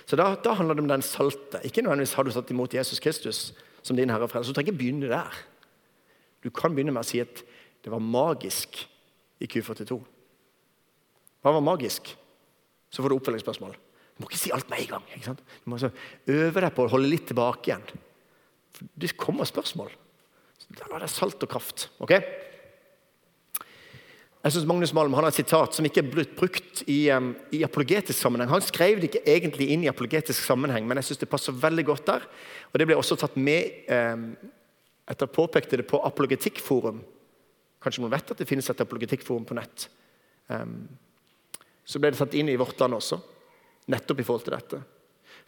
[0.05, 1.63] Så da, da handler det om den salte.
[1.65, 3.39] Ikke nødvendigvis har du tatt imot Jesus Kristus
[3.81, 4.53] som din herre og frelser.
[4.53, 5.39] Du trenger ikke begynne der.
[6.45, 7.41] Du kan begynne med å si at
[7.81, 8.83] det var magisk
[9.41, 9.97] i Q42.
[11.41, 12.13] Hva var magisk?
[12.95, 13.75] Så får du oppfølgingsspørsmål.
[14.15, 15.07] Du må ikke si alt med en gang.
[15.11, 15.43] ikke sant?
[15.43, 17.83] Du må øve deg på å holde litt tilbake igjen.
[18.75, 19.91] For det kommer spørsmål.
[20.79, 21.89] Da er det salt og kraft.
[21.99, 22.15] ok?
[24.45, 27.63] Jeg synes Magnus Malm har et sitat som ikke er blitt brukt i, um, i,
[27.65, 28.51] apologetisk sammenheng.
[28.51, 31.85] Han skrev det ikke egentlig inn i apologetisk sammenheng, men jeg synes det passer veldig
[31.87, 32.27] godt der.
[32.71, 34.27] Og Det ble også tatt med um,
[35.09, 37.01] etter påpekte det på Apologetikkforum.
[37.81, 39.89] Kanskje noen vet at det finnes et apologetikkforum på nett.
[40.47, 40.85] Um,
[41.85, 43.19] så ble det tatt inn i vårt land også,
[43.93, 44.81] nettopp i forhold til dette.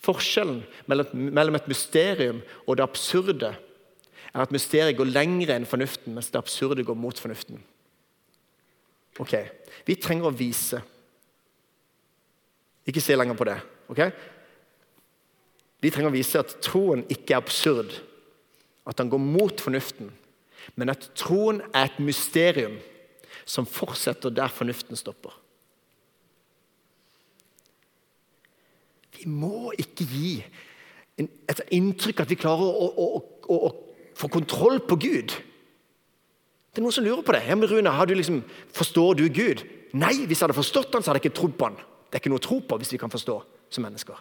[0.06, 3.56] Forskjellen mellom, et mysterium og det absurde
[4.28, 7.64] er at mysteriet går lenger enn fornuften, mens det absurde går mot fornuften.
[9.18, 9.34] Ok,
[9.86, 10.82] Vi trenger å vise.
[12.88, 13.58] Ikke se lenger på det.
[13.90, 14.02] ok?
[15.82, 17.92] Vi trenger å vise at troen ikke er absurd,
[18.86, 20.12] at den går mot fornuften,
[20.76, 22.78] men at troen er et mysterium
[23.46, 25.34] som fortsetter der fornuften stopper.
[29.28, 30.32] Må ikke gi
[31.18, 33.70] et inntrykk at vi klarer å, å, å, å
[34.18, 35.34] få kontroll på Gud.
[36.72, 37.44] Det er noen som lurer på det.
[37.48, 38.42] Ja, men Rune, du liksom,
[38.76, 39.64] Forstår du Gud?
[39.98, 41.78] Nei, hvis jeg hadde forstått han, så hadde jeg ikke trodd på han.
[42.08, 43.38] Det er ikke noe å tro på hvis vi kan forstå
[43.74, 44.20] som mennesker.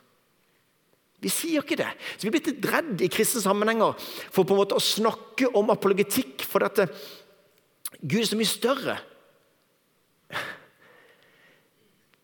[1.22, 1.90] Vi sier ikke det.
[2.16, 5.72] Så Vi er blitt redd i kristne sammenhenger for på en måte å snakke om
[5.74, 6.80] apologetikk, for at
[8.00, 8.96] Gud er så mye større.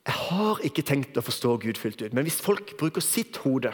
[0.03, 3.73] Jeg har ikke tenkt å forstå Gud fullt ut, men hvis folk bruker sitt hode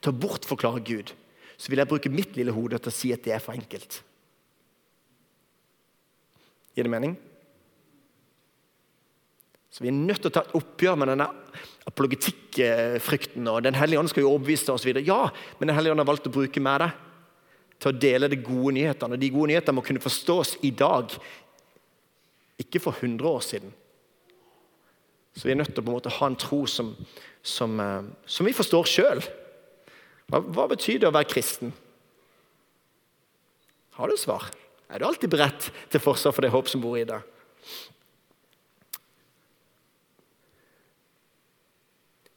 [0.00, 1.12] til å bortforklare Gud,
[1.56, 4.00] så vil jeg bruke mitt lille hode til å si at det er for enkelt.
[6.76, 7.16] Gir det mening?
[9.72, 11.26] Så Vi er nødt til å ta et oppgjør med denne
[11.88, 13.48] apologetikkfrykten.
[13.48, 15.04] og Den hellige ånd skal jo overbevise oss videre.
[15.04, 16.90] Ja, men Den hellige ånd har valgt å bruke med det
[17.80, 19.12] til å dele de gode nyhetene.
[19.12, 21.12] Og De gode nyhetene må kunne forstås i dag,
[22.56, 23.74] ikke for 100 år siden.
[25.36, 26.94] Så vi er nødt til å på en måte ha en tro som,
[27.44, 29.20] som, eh, som vi forstår sjøl.
[30.32, 31.74] Hva, hva betyr det å være kristen?
[33.96, 34.48] Har du svar?
[34.88, 37.32] Er du alltid beredt til forsvar for det håp som bor i deg?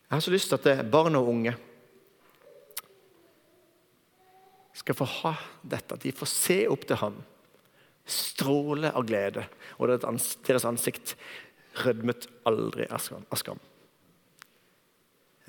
[0.09, 1.53] Jeg har så lyst til at barn og unge
[4.79, 7.19] skal få ha dette, at de får se opp til ham,
[8.09, 9.43] stråle av glede,
[9.77, 11.13] og deres ansikt
[11.85, 13.59] rødmet aldri av skam.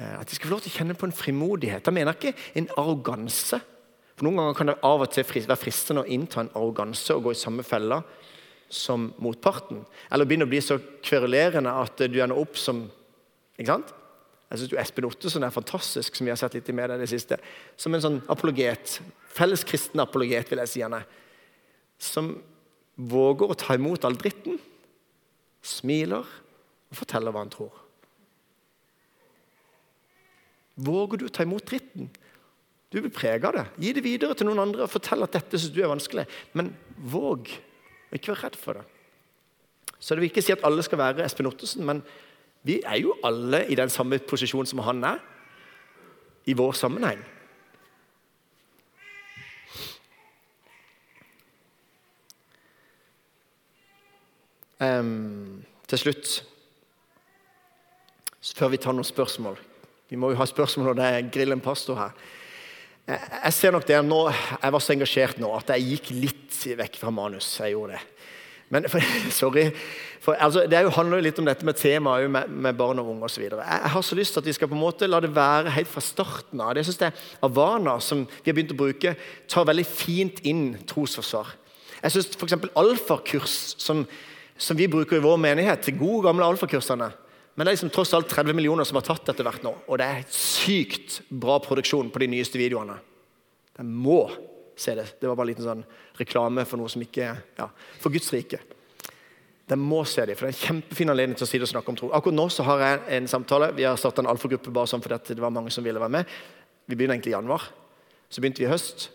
[0.01, 1.85] Eh, at de skal få lov til å kjenne på en frimodighet.
[1.85, 3.61] Da mener jeg ikke en arroganse.
[4.16, 7.29] For Noen ganger kan det av og til være fristende å innta en arroganse og
[7.29, 8.03] gå i samme fella
[8.71, 9.83] som motparten.
[10.12, 12.85] Eller begynne å bli så kverulerende at du ender opp som
[13.59, 13.97] ikke sant?
[14.51, 17.38] Jeg syns Espen Ottesen er fantastisk, som vi har sett litt i media det siste.
[17.79, 18.97] Som en sånn apologet.
[19.31, 21.05] Felles kristen apologet, vil jeg si han er.
[22.03, 22.33] Som
[22.99, 24.59] våger å ta imot all dritten,
[25.62, 26.27] smiler
[26.90, 27.75] og forteller hva han tror.
[30.81, 32.09] Våger du å ta imot dritten?
[32.90, 33.66] Du blir prega av det.
[33.85, 36.25] Gi det videre til noen andre og fortell at dette synes du er vanskelig.
[36.59, 38.87] Men våg å ikke være redd for det.
[40.01, 42.01] Så det vil ikke si at alle skal være Espen Ottesen, men
[42.66, 45.20] vi er jo alle i den samme posisjonen som han er,
[46.49, 47.20] i vår sammenheng.
[54.81, 56.29] Um, til slutt,
[58.57, 59.59] før vi tar noen spørsmål
[60.09, 62.14] Vi må jo ha spørsmål når det er grillen pastor her.
[63.05, 66.57] Jeg, jeg ser nok det nå, jeg var så engasjert nå at jeg gikk litt
[66.81, 67.51] vekk fra manus.
[67.61, 68.01] Jeg gjorde det.
[68.71, 69.05] Men for,
[69.43, 69.66] sorry.
[70.21, 73.29] For, altså, det handler jo litt om dette med temaet med, med barn og unge
[73.29, 73.45] osv.
[73.47, 75.77] Jeg, jeg har så lyst til at vi skal på en måte la det være
[75.77, 76.75] helt fra starten av.
[76.79, 77.16] Det synes jeg
[77.47, 79.14] Avana, som vi har begynt å bruke,
[79.51, 81.55] tar veldig fint inn trosforsvar.
[82.01, 82.59] Jeg syns f.eks.
[82.81, 84.05] alfakurs, som,
[84.61, 87.09] som, vi bruker i vår menighet, til gode, gamle alfakursene
[87.57, 89.73] Men det er liksom tross alt 30 millioner som har tatt etter hvert nå.
[89.88, 92.94] Og det er sykt bra produksjon på de nyeste videoene.
[93.77, 94.23] Jeg må
[94.81, 95.07] se det.
[95.20, 95.83] Det var bare en liten sånn
[96.20, 97.27] reklame for noe som ikke
[97.59, 97.66] ja,
[98.01, 98.61] For Guds rike.
[99.70, 101.73] De må se dem, for det er en kjempefin anledning til å si det og
[101.75, 102.09] snakke om tro.
[102.16, 103.70] Akkurat nå så har jeg en samtale.
[103.77, 106.33] Vi har starta en alfagruppe bare sånn fordi det var mange som ville være med.
[106.90, 107.68] Vi begynner egentlig i januar.
[108.31, 109.11] Så begynte vi i høst.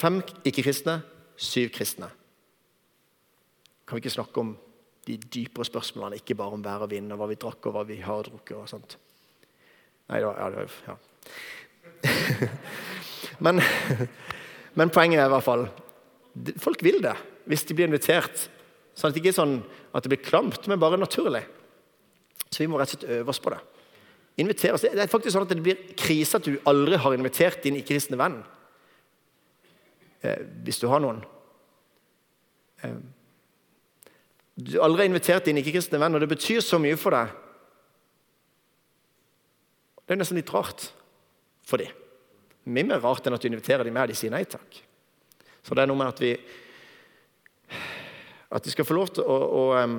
[0.00, 1.00] Fem ikke-kristne,
[1.38, 2.08] syv kristne.
[3.86, 4.56] Kan vi ikke snakke om
[5.10, 7.86] de dypere spørsmålene, ikke bare om vær og vind, og hva vi drakk og hva
[7.88, 8.56] vi har drukket?
[8.56, 8.96] og sånt.
[10.10, 10.96] Nei, var, ja, ja.
[13.44, 13.60] Men
[14.78, 15.66] men poenget er i hvert fall
[16.62, 17.16] folk vil det
[17.50, 18.44] hvis de blir invitert.
[18.94, 19.56] Sånn at det ikke er sånn
[19.96, 21.42] at det blir klamt, men bare naturlig.
[22.46, 23.58] Så vi må rett og slett øve oss på det.
[24.42, 24.84] Invitere oss.
[24.84, 28.18] Det er faktisk sånn at det blir krise at du aldri har invitert din ikke-kristne
[28.20, 28.36] venn.
[30.22, 31.18] Eh, hvis du har noen.
[32.86, 32.94] Eh,
[34.60, 37.32] du har aldri invitert din ikke-kristne venn, og det betyr så mye for deg.
[40.04, 40.88] Det er nesten litt rart
[41.66, 41.92] for dem.
[42.70, 44.80] Mye mer rart enn at du inviterer dem med, og de sier nei takk.
[45.62, 46.34] Så det er noe med at vi
[48.50, 49.98] At de skal få lov til å, å um,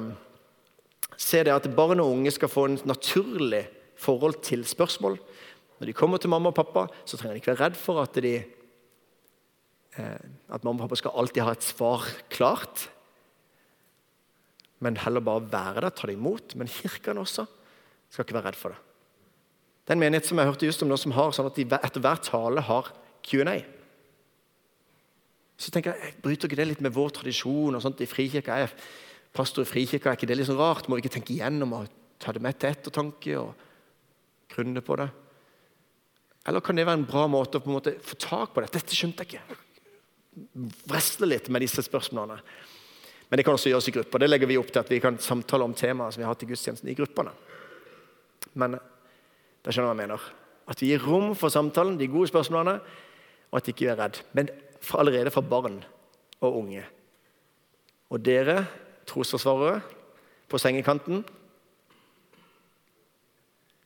[1.16, 3.62] se det at barn og unge skal få en naturlig
[3.96, 5.16] forhold til spørsmål.
[5.80, 8.20] Når de kommer til mamma og pappa, så trenger de ikke være redd for at,
[8.20, 8.34] de,
[9.96, 12.90] eh, at mamma og pappa skal alltid ha et svar klart.
[14.82, 16.56] Men heller bare være der, ta det imot.
[16.58, 17.46] Men kirken også
[18.12, 18.82] skal ikke være redd for det.
[19.82, 21.66] Det er en menighet som jeg hørte just om nå, som har sånn at de
[21.68, 22.92] etter hver tale har
[23.26, 23.56] Q&A.
[25.62, 27.76] Så tenker jeg, Bryter ikke det litt med vår tradisjon?
[27.78, 28.58] og sånt i frikirka?
[28.58, 28.74] Er
[29.34, 30.90] pastor i frikirka, er ikke det litt sånn rart?
[30.90, 31.92] Må vi ikke tenke igjennom og
[32.22, 33.68] ta det med til ettertanke og
[34.54, 35.10] grunne på det?
[36.50, 38.72] Eller kan det være en bra måte å på en måte få tak på det?
[38.74, 39.60] Dette skjønte jeg ikke.
[40.90, 42.42] Vresle litt med disse spørsmålene.
[43.32, 44.20] Men det kan også gjøres i grupper.
[44.20, 46.50] Det legger vi opp til at vi kan samtale om temaer som vi har til
[46.52, 47.32] gudstjenesten i gruppene.
[48.60, 50.26] Men da skjønner du hva jeg mener.
[50.68, 52.82] At vi gir rom for samtalen, de gode spørsmålene,
[53.48, 54.20] og at vi ikke er redd.
[54.36, 54.52] Men
[54.84, 55.80] for allerede fra barn
[56.42, 56.84] og unge.
[58.12, 58.66] Og dere,
[59.08, 59.80] trosforsvarere
[60.52, 61.24] på sengekanten,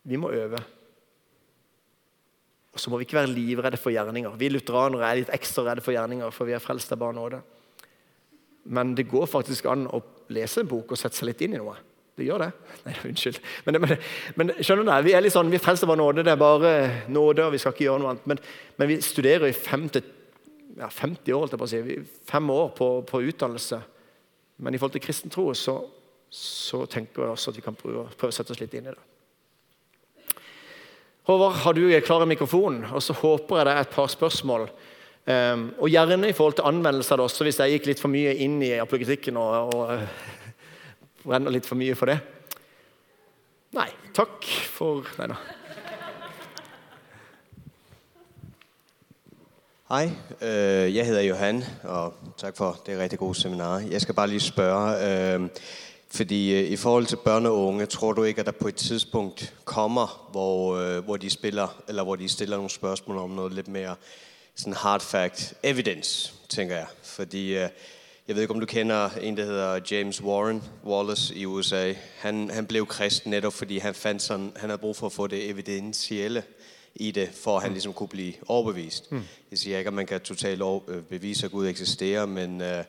[0.05, 0.57] vi må øve.
[2.73, 4.33] Og så må vi ikke være livredde for gjerninger.
[4.41, 7.45] Vi lutheranere er litt ekstra redde for gjerninger, for vi er frelst av nåde.
[8.65, 10.01] Men det går faktisk an å
[10.33, 11.75] lese en bok og sette seg litt inn i noe.
[12.15, 12.51] Det gjør det.
[12.85, 13.39] Nei, unnskyld.
[13.65, 13.95] Men, men,
[14.39, 16.23] men skjønner du, vi er litt sånn, vi frelser bare nåde.
[16.25, 16.75] Det er bare
[17.11, 18.29] nåde, og vi skal ikke gjøre noe annet.
[18.31, 18.39] Men,
[18.79, 20.07] men vi studerer i fem til,
[20.79, 21.99] ja, 50 år, på å si.
[22.29, 23.81] fem år på, på, utdannelse.
[24.63, 25.75] Men i forhold til kristen tro så,
[26.31, 28.95] så, tenker jeg også at vi kan prøve, prøve å sette oss litt inn i
[28.95, 29.11] det.
[31.25, 32.83] Håvard, har du klar mikrofon?
[32.93, 34.69] Og så håper jeg det er et par spørsmål.
[35.25, 38.59] Um, og gjerne i forhold til anvendelser også, hvis jeg gikk litt for mye inn
[38.61, 40.03] i apologetikken og, og
[41.23, 42.19] brenner litt for mye for det?
[43.73, 43.87] Nei.
[44.13, 45.39] Takk for Nei da.
[49.89, 50.09] Hej,
[50.41, 53.79] øh, jeg hedder Johan, og tak for det rigtig gode seminar.
[53.79, 55.49] Jeg skal bare lige spørge, øh,
[56.09, 58.75] fordi øh, i forhold til børn og unge, tror du ikke, at der på et
[58.75, 63.53] tidspunkt kommer, hvor, øh, hvor de spiller, eller hvor de stiller nogle spørgsmål om noget
[63.53, 63.95] lidt mere
[64.55, 66.87] sådan hard fact evidence, tænker jeg.
[67.03, 67.69] Fordi øh,
[68.27, 71.93] jeg ved ikke, om du kender en, der hedder James Warren Wallace i USA.
[72.19, 75.27] Han, han blev kristen netop, fordi han fandt sådan, han havde brug for at få
[75.27, 76.43] det evidentielle
[76.95, 79.11] i det, for at han ligesom kunne blive overbevist.
[79.11, 79.23] Mm.
[79.51, 82.83] Jeg siger ikke, at man kan totalt øh, bevise, at Gud eksisterer, men øh,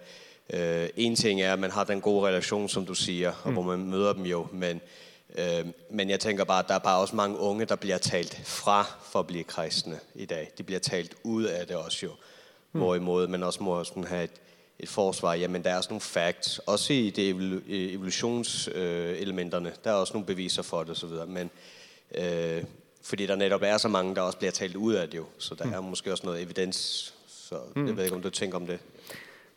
[0.51, 3.53] øh, en ting er, at man har den gode relation, som du siger, og mm.
[3.53, 4.81] hvor man møder dem jo, men,
[5.91, 8.83] men jeg tænker bare, at der er bare også mange unge, der blir talt fra
[9.03, 10.51] for å bli kristne i dag.
[10.59, 12.13] De blir talt ut av det også jo.
[12.73, 14.41] Hvorimot Hvorimod man også må ha et,
[14.79, 17.29] et forsvar, jamen der er også noen facts, også i det
[17.95, 19.73] evolusjonselementene.
[19.85, 21.51] der er også noen beviser for det osv., men
[22.15, 22.65] øh,
[23.03, 25.55] fordi der netop er så mange, der også blir talt ut av det jo, så
[25.55, 25.73] der mm.
[25.73, 27.87] er måske også noe evidens, så mm.
[27.87, 28.79] jeg vet ikke, om du tænker om det.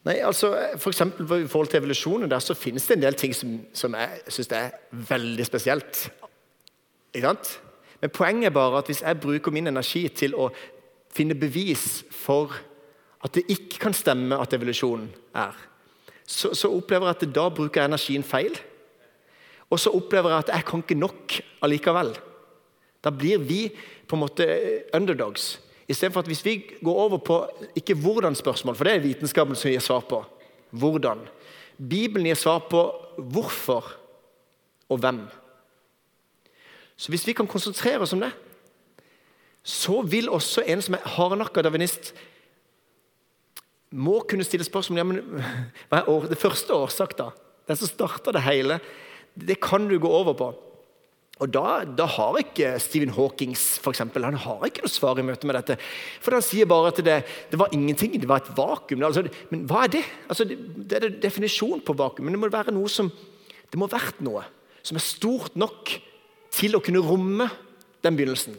[0.07, 3.33] Nei, altså, for eksempel I forhold til evolusjonen der, så finnes det en del ting
[3.35, 6.05] som, som jeg syns er veldig spesielt.
[7.13, 7.51] Ikke sant?
[7.99, 10.47] Men poenget er bare at hvis jeg bruker min energi til å
[11.11, 12.55] finne bevis for
[13.25, 15.57] at det ikke kan stemme at evolusjonen er,
[16.23, 18.55] så, så opplever jeg at da bruker jeg energien feil.
[19.69, 22.13] Og så opplever jeg at jeg kan ikke nok allikevel.
[23.03, 23.65] Da blir vi
[24.07, 24.47] på en måte
[24.95, 25.57] underdogs
[25.89, 27.39] Istedenfor at hvis vi går over på
[27.75, 30.21] ikke hvordan-spørsmål, for det er vitenskapen som gir svar på.
[30.69, 31.23] Hvordan.
[31.77, 32.83] Bibelen gir svar på
[33.17, 33.87] hvorfor
[34.89, 35.23] og hvem.
[36.99, 38.31] Så hvis vi kan konsentrere oss om det,
[39.63, 42.13] så vil også en som er hardnakka darwinist,
[43.89, 45.21] må kunne stille spørsmål ja, men
[45.89, 47.31] hva er det første årsak, da?
[47.69, 48.77] Den som starta det hele.
[49.33, 50.49] Det kan du gå over på.
[51.39, 55.23] Og da, da, har ikke Stephen Hawkings for eksempel, han har ikke noe svar i
[55.23, 55.77] møte med dette.
[56.19, 57.17] For Han sier bare at det,
[57.51, 59.05] det var ingenting, det var et vakuum.
[59.07, 60.03] Altså, men hva er det?
[60.27, 62.27] Altså, det, det er definisjon på vakuum.
[62.27, 63.07] Men det må være noe som,
[63.71, 64.43] det må ha vært noe
[64.83, 65.93] som er stort nok
[66.55, 67.47] til å kunne romme
[68.03, 68.57] den begynnelsen.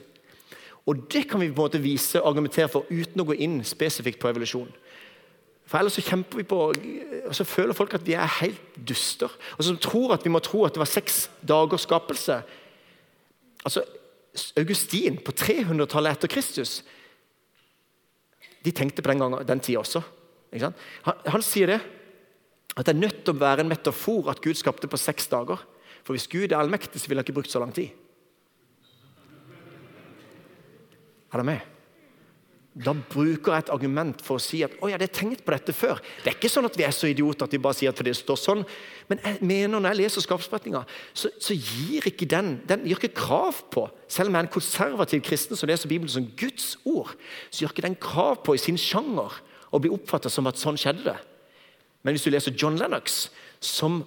[0.88, 3.60] Og Det kan vi på en måte vise og argumentere for uten å gå inn
[3.66, 4.70] spesifikt på evolusjon.
[5.68, 9.30] For Ellers så kjemper vi på, og så føler folk at vi er helt duster.
[9.54, 12.40] Og som tror at vi må tro at det var seks dagers skapelse
[13.64, 13.84] altså,
[14.60, 16.80] Augustin på 300-tallet etter Kristus
[18.62, 20.02] De tenkte på den, gangen, den tida også.
[20.52, 20.74] Han,
[21.06, 21.78] han, sier det,
[22.76, 25.62] at det er nødt til å være en metafor at Gud skapte på seks dager.
[26.04, 27.94] For hvis Gud er allmektig, så ville han ikke brukt så lang tid.
[31.30, 31.79] Er det med?
[32.80, 35.74] Da bruker jeg et argument for å si at å jeg er tenkt på dette
[35.76, 35.98] før.
[36.22, 38.14] Det er ikke sånn at vi er så idioter at vi bare sier at det
[38.16, 38.62] står sånn.
[39.10, 43.20] Men jeg mener når jeg leser skapsberetninga, så, så, gir ikke den den gjør ikke
[43.20, 47.12] krav på Selv om jeg er en konservativ kristen som leser Bibelen som Guds ord,
[47.50, 49.36] så gjør ikke den krav på i sin sjanger
[49.70, 51.18] å bli oppfatta som at sånn skjedde det.
[52.02, 53.28] Men hvis du leser John Lennox,
[53.62, 54.00] som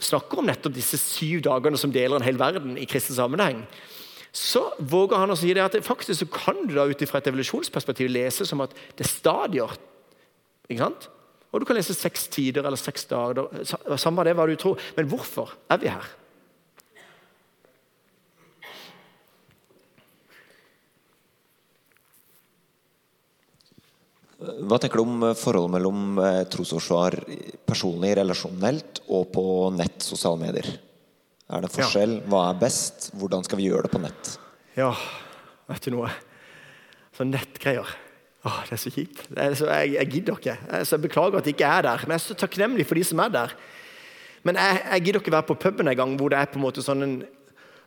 [0.00, 3.62] snakker om nettopp disse syv dagene som deler en hel verden i kristen sammenheng,
[4.32, 7.30] så våger han å si det at faktisk så kan du da ut fra et
[7.30, 9.74] evolusjonsperspektiv lese som at det er stadier.
[10.70, 11.08] Ikke sant?
[11.50, 13.50] Og du kan lese seks tider eller seks dager.
[13.98, 14.78] Samme det hva du tror.
[14.94, 16.10] Men hvorfor er vi her?
[24.40, 27.18] Hva tenker du om forholdet mellom eh, trosforsvar
[27.68, 29.42] personlig, relasjonelt og på
[29.74, 30.70] nett, sosiale medier?
[31.50, 32.20] Er det forskjell?
[32.30, 33.10] Hva er best?
[33.18, 34.36] Hvordan skal vi gjøre det på nett?
[34.78, 34.92] Ja,
[35.70, 36.12] vet du noe?
[37.16, 37.90] Sånn nettgreier.
[38.46, 39.24] Åh, det er så kjipt.
[39.34, 40.54] Er så, jeg, jeg, gidder ikke.
[40.56, 42.06] Jeg, jeg beklager at jeg ikke er der.
[42.06, 43.52] Men jeg er så takknemlig for de som er der.
[44.46, 46.64] Men jeg, jeg gidder ikke være på puben en gang hvor det er på en
[46.64, 47.20] måte sånn en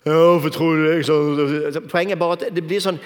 [0.04, 1.82] ja, hvorfor tror du det?
[1.88, 2.98] Poenget er bare at det blir sånn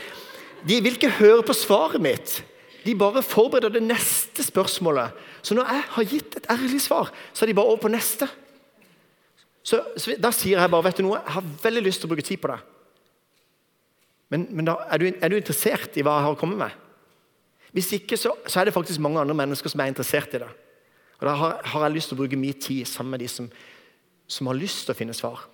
[0.66, 2.40] De vil ikke høre på svaret mitt.
[2.82, 5.14] De bare forbereder det neste spørsmålet.
[5.46, 8.26] Så når jeg har gitt et ærlig svar, så er de bare over på neste.
[9.68, 12.14] Så, så, Da sier jeg bare vet du noe, jeg har veldig lyst til å
[12.14, 12.60] bruke tid på det.
[14.32, 16.86] Men, men da, er, du, er, du, interessert i hva jeg har kommet med?
[17.76, 20.50] Hvis ikke, så, så, er det faktisk mange andre mennesker som er interessert i det.
[21.20, 23.48] Og Da har, har jeg lyst til å bruke mye tid sammen med de som,
[24.28, 25.46] som, har lyst til å finne svar.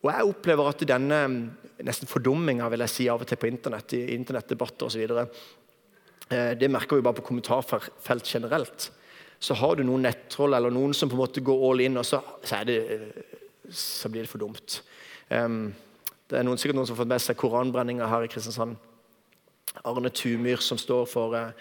[0.00, 1.18] Og jeg opplever at denne
[1.84, 5.02] nesten fordumminga vil jeg si, av og til på internett, i internettdebatter osv.
[6.30, 8.90] Eh, det merker vi bare på kommentarfelt generelt
[9.40, 12.04] så har du noen nettroll eller noen som på en måte går all in, og
[12.04, 12.80] så, så, det,
[13.72, 14.82] så blir det for dumt.
[15.32, 15.70] Um,
[16.30, 18.76] det er noen, sikkert noen som har fått med seg koranbrenninga her i Kristiansand.
[19.86, 21.52] Arne Tumyr, som står for, eh,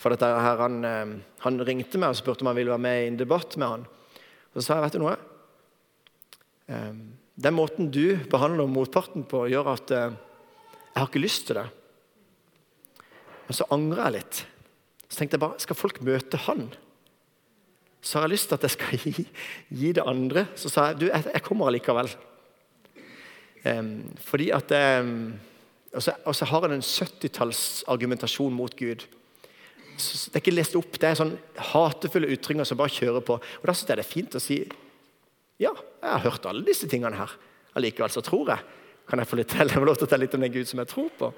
[0.00, 3.02] for dette her, han, ehm, han, ringte meg og spurte om han ville være med
[3.02, 3.86] i en debatt med han.
[4.54, 5.16] Så sa jeg, vet du noe?
[6.68, 7.02] Um,
[7.38, 10.16] den måten du behandler motparten på, gjør at uh,
[10.92, 11.68] jeg har ikke lyst til det.
[13.46, 14.42] Men så angrer jeg litt.
[15.08, 16.66] Så tenkte jeg bare, skal folk møte han?
[18.00, 19.26] Så har jeg lyst til at jeg skal gi,
[19.80, 20.46] gi det andre.
[20.58, 22.10] Så sa jeg du, jeg, jeg kommer allikevel.
[23.66, 24.70] Um, fordi at
[25.02, 25.34] um,
[25.92, 29.02] Og så har jeg en 70-talls argumentasjon mot Gud.
[29.98, 30.94] Så det er ikke lest opp.
[30.94, 31.34] Det er sånn
[31.72, 33.38] hatefulle ytringer som bare kjører på.
[33.40, 34.60] Og Da syns jeg det er fint å si
[35.58, 37.32] ja, jeg har hørt alle disse tingene her.
[37.74, 38.76] Allikevel så tror jeg.
[39.08, 39.70] Kan jeg få litt til?
[39.72, 41.30] Jeg lov til å telle litt om den Gud som jeg tror på.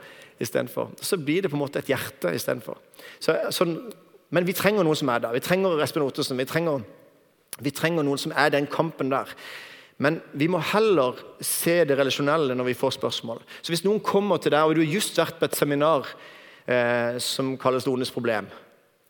[0.43, 0.91] I for.
[1.01, 2.81] Så blir det på en måte et hjerte istedenfor.
[3.23, 3.77] Så, sånn,
[4.31, 5.35] men vi trenger noen som er der.
[5.35, 6.39] Vi trenger Espen Ottersen.
[6.39, 6.85] Vi trenger,
[7.59, 9.33] vi trenger noen som er den kampen der.
[10.01, 13.43] Men vi må heller se det relasjonelle når vi får spørsmål.
[13.61, 16.09] Så Hvis noen kommer til deg, og du har just vært på et seminar
[16.65, 18.49] eh, som kalles Det ondes problem,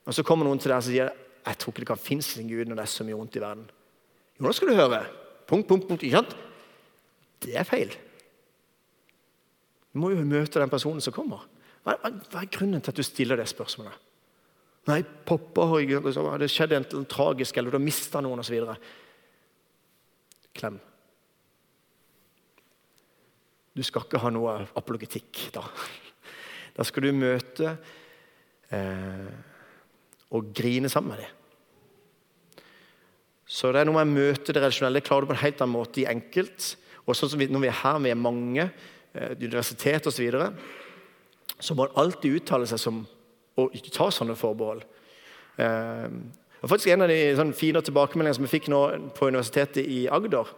[0.06, 2.48] og så kommer noen til deg og sier jeg tror ikke det kan finnes en
[2.48, 3.70] Gud når det er så mye vondt i verden.
[4.36, 5.04] Jo, nå skal du høre.
[5.48, 6.02] Punkt, punkt, punkt.
[6.04, 6.34] Ikke sant?
[7.40, 7.94] Det er feil.
[9.90, 11.46] Du må jo møte den personen som kommer.
[11.84, 13.96] Hva er grunnen til at du stiller det spørsmålet?
[14.91, 18.57] Nei, pappa har liksom, det skjedd en tragisk, eller du har mista noen osv.
[20.57, 20.80] Klem.
[23.76, 25.64] Du skal ikke ha noe apologetikk da.
[26.70, 27.72] Da skal du møte
[28.72, 29.30] eh,
[30.32, 32.68] og grine sammen med dem.
[33.51, 35.03] Så det er noe med å møte det relasjonelle.
[35.05, 36.68] Klarer du på en helt annen måte i enkelt.
[37.05, 38.68] Og sånn som vi, Når vi er her, vi er mange,
[39.12, 40.47] eh, universitet osv., så, videre,
[41.59, 43.03] så må han alltid uttale seg som
[43.61, 44.82] og ikke ta sånne forbehold.
[45.61, 46.08] Eh,
[46.61, 48.80] og faktisk En av de sånn, fine tilbakemeldingene som vi fikk nå
[49.16, 50.50] på Universitetet i Agder,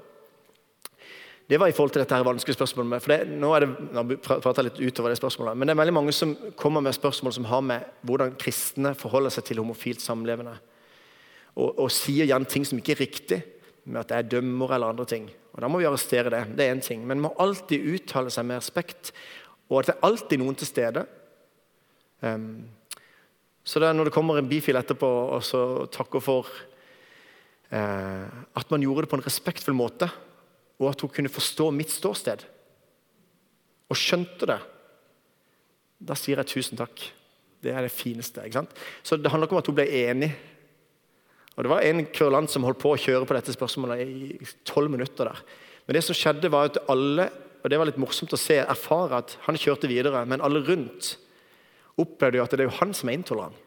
[1.51, 3.03] det var i forhold til dette her vanskelige spørsmålet.
[3.03, 5.81] For det, nå er det, nå prater jeg litt utover det spørsmålet, men det er
[5.83, 10.01] veldig mange som kommer med spørsmål som har med hvordan kristne forholder seg til homofilt
[10.01, 10.55] samlevende.
[11.53, 13.41] Og, og sier gjerne ting som ikke er riktig,
[13.85, 15.27] med at det er dømmer eller andre ting.
[15.53, 16.43] Og Da må vi arrestere det.
[16.57, 17.03] Det er en ting.
[17.05, 19.13] Men man må alltid uttale seg med respekt,
[19.69, 21.05] og at det er alltid noen til stede.
[22.23, 22.63] Um,
[23.63, 25.63] så det er når det kommer en bifil etterpå og så
[25.95, 26.49] takker for
[27.71, 30.09] eh, at man gjorde det på en respektfull måte,
[30.83, 32.43] og at hun kunne forstå mitt ståsted,
[33.93, 34.59] og skjønte det,
[36.03, 37.05] da sier jeg tusen takk.
[37.63, 38.43] Det er det fineste.
[38.43, 38.73] ikke sant?
[39.07, 40.33] Så det handler ikke om at hun ble enig.
[41.55, 44.91] Og Det var en kurlant som holdt på å kjøre på dette spørsmålet i tolv
[44.91, 45.29] minutter.
[45.29, 45.43] der.
[45.87, 47.29] Men det som skjedde var at alle,
[47.63, 51.19] og det var litt morsomt å se, erfare at han kjørte videre, men alle rundt
[52.01, 53.59] opplevde jo at det er jo han som er intolerant.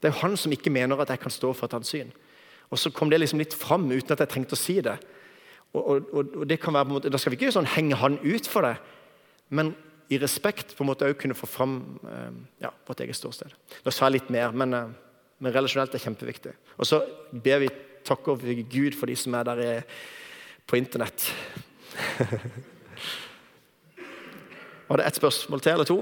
[0.00, 2.12] Det er jo han som ikke mener at jeg kan stå for et annet syn.
[2.70, 4.96] Og så kom det liksom litt fram uten at jeg trengte å si det.
[5.76, 7.98] Og, og, og det kan være på en måte, Da skal vi ikke sånn henge
[8.00, 8.76] han ut for det,
[9.54, 9.74] men
[10.10, 11.74] i respekt på en måte også kunne få fram
[12.06, 13.50] eh, ja, vårt eget ståsted.
[13.82, 14.94] Nå sa jeg litt mer, men, eh,
[15.42, 16.54] men relasjonelt er kjempeviktig.
[16.78, 17.02] Og så
[17.32, 17.72] ber vi
[18.06, 18.36] takke
[18.70, 19.64] Gud for de som er der
[20.66, 21.26] på Internett.
[24.88, 25.96] Var det ett spørsmål til eller to?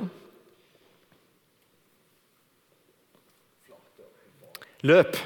[4.85, 5.17] Løp.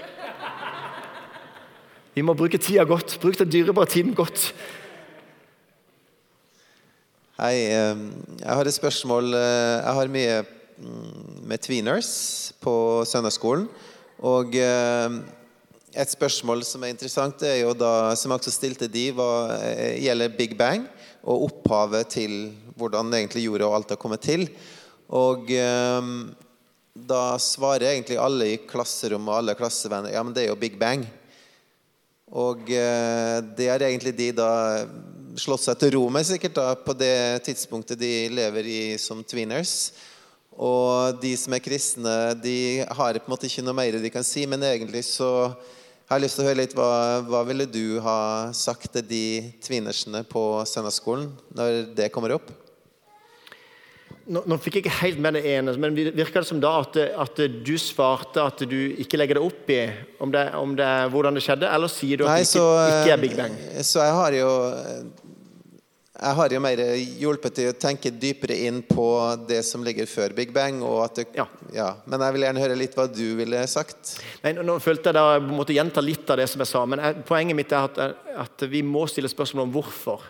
[2.14, 3.16] Vi må bruke tida godt.
[3.22, 4.52] Bruk den dyrebare tiden godt.
[7.40, 7.66] Hei.
[7.66, 9.34] Jeg har et spørsmål.
[9.34, 10.38] Jeg har mye
[10.78, 12.12] mm, med tweeners
[12.62, 13.66] på søndagsskolen.
[14.18, 14.54] Og
[15.96, 20.00] et spørsmål som er interessant, er jo da, som jeg også stilte de, hva eh,
[20.04, 20.84] gjelder Big Bang
[21.22, 22.34] og opphavet til
[22.78, 24.44] hvordan egentlig jorda og alt har kommet til.
[25.08, 26.10] Og eh,
[27.08, 30.76] da svarer egentlig alle i klasserommet og alle klassevenner ja, men det er jo Big
[30.80, 31.06] Bang.
[32.28, 34.50] Og eh, det har egentlig de da
[35.38, 39.92] slått seg til ro med sikkert da, på det tidspunktet de lever i som tweeners.
[40.58, 44.26] Og de som er kristne, de har på en måte ikke noe mer de kan
[44.26, 45.30] si, men egentlig så
[46.08, 46.92] jeg har lyst til å høre litt, hva,
[47.28, 49.24] hva ville du ha sagt til de
[49.60, 52.48] tvinersene på søndagsskolen når det kommer opp?
[54.28, 56.96] Nå, nå, fikk jeg ikke helt med det ene, men virker det som da at,
[56.96, 59.78] at, du svarte at du ikke legger det opp i
[60.24, 62.66] om det, om det, hvordan det skjedde, eller sier du at Nei, det ikke, så,
[62.88, 63.60] ikke, er Big Bang?
[63.84, 64.50] Så jeg har jo
[66.18, 66.80] jeg har jo mer
[67.20, 69.04] hjulpet til å tenke dypere inn på
[69.46, 70.80] det som ligger før Big Bang.
[71.14, 71.44] Det, ja.
[71.74, 74.16] Ja, men jeg vil gjerne høre litt hva du ville sagt.
[74.42, 76.82] Nei, nå følte jeg da jeg måtte gjenta litt av det som jeg sa.
[76.90, 80.26] Men jeg, poenget mitt er at, at, vi må stille spørsmål om hvorfor.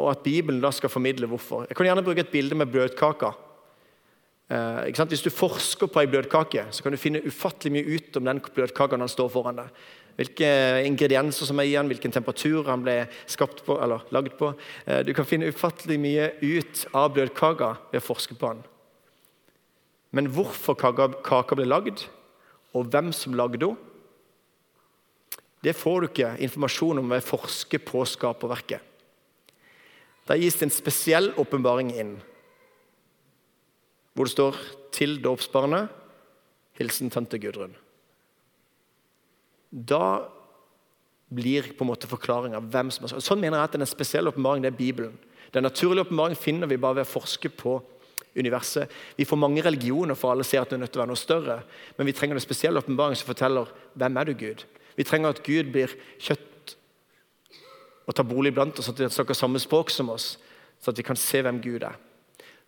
[0.00, 1.68] Og at Bibelen da skal formidle hvorfor.
[1.68, 3.34] Jeg kan gjerne bruke et bilde med bløtkaka.
[4.56, 8.32] Eh, Hvis du forsker på ei bløtkake, så kan du finne ufattelig mye ut om
[8.32, 9.88] den bløtkaka når den står foran deg
[10.18, 10.48] hvilke
[10.86, 12.96] ingredienser som er i den, hvilken temperatur han ble
[13.30, 14.52] skapt på, eller lagd på.
[14.86, 18.64] Eh, du kan finne ufattelig mye ut av bløtkaka ved å forske på den.
[20.10, 22.06] Men hvorfor kaka ble lagd,
[22.74, 23.86] og hvem som lagde henne,
[25.60, 28.80] det får du ikke informasjon om ved å forske på skaperverket.
[30.24, 32.14] Da gis det en spesiell åpenbaring inn,
[34.14, 34.56] hvor det står
[34.90, 35.88] 'til dåpsbarnet',
[36.78, 37.76] hilsen tante Gudrun
[39.70, 40.26] da
[41.30, 44.66] blir på en måte forklaringa hvem som er Sånn mener jeg at den spesielle åpenbaringen
[44.66, 45.14] er Bibelen.
[45.54, 47.78] Den naturlige åpenbaringen finner vi bare ved å forske på
[48.34, 48.90] universet.
[49.18, 51.22] Vi får mange religioner for alle ser at det er nødt til å være noe
[51.22, 51.56] større.
[51.96, 54.66] Men vi trenger den spesielle åpenbaringen som forteller hvem er du, Gud.
[54.98, 56.76] Vi trenger at Gud blir kjøtt
[58.06, 60.32] og tar bolig blant oss, sånn at vi snakker samme språk som oss,
[60.82, 61.98] så at vi kan se hvem Gud er.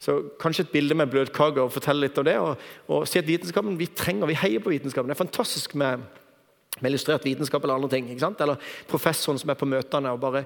[0.03, 2.35] Så Kanskje et bilde med bløtkake og fortelle litt om det.
[2.43, 5.11] Og, og si at vitenskapen, Vi trenger, vi heier på vitenskapen.
[5.11, 6.03] Det er fantastisk med
[6.83, 8.11] med illustrert vitenskap eller andre ting.
[8.11, 8.41] ikke sant?
[8.45, 8.61] Eller
[8.91, 10.45] professoren som er på møtene og bare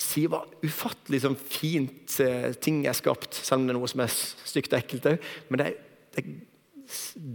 [0.00, 4.02] sier hva ufattelig sånn fint eh, ting er skapt, selv om det er noe som
[4.04, 5.26] er stygt og ekkelt òg.
[5.50, 5.76] Men det er,
[6.14, 6.30] det er,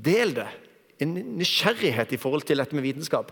[0.07, 0.47] del det.
[1.03, 3.31] En nysgjerrighet i forhold til dette med vitenskap.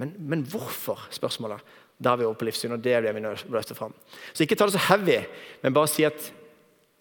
[0.00, 1.08] Men, men hvorfor?
[1.12, 1.64] spørsmålet.
[2.02, 3.92] Da er vi over på livssyn, og det er det vi løfter fram.
[4.32, 5.20] Så ikke ta det så heavy,
[5.62, 6.32] men bare si at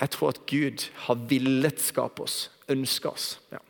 [0.01, 3.35] jeg tror at Gud har villet skape oss, ønske oss.
[3.53, 3.61] Ja.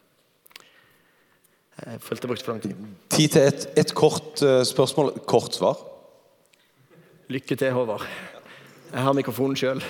[1.79, 2.75] Jeg følte jeg brukte for lang tid.
[3.09, 5.13] Tid til et, et kort uh, spørsmål.
[5.25, 5.79] Kort svar.
[7.31, 8.03] Lykke til, Håvard.
[8.91, 9.83] Jeg har mikrofonen sjøl.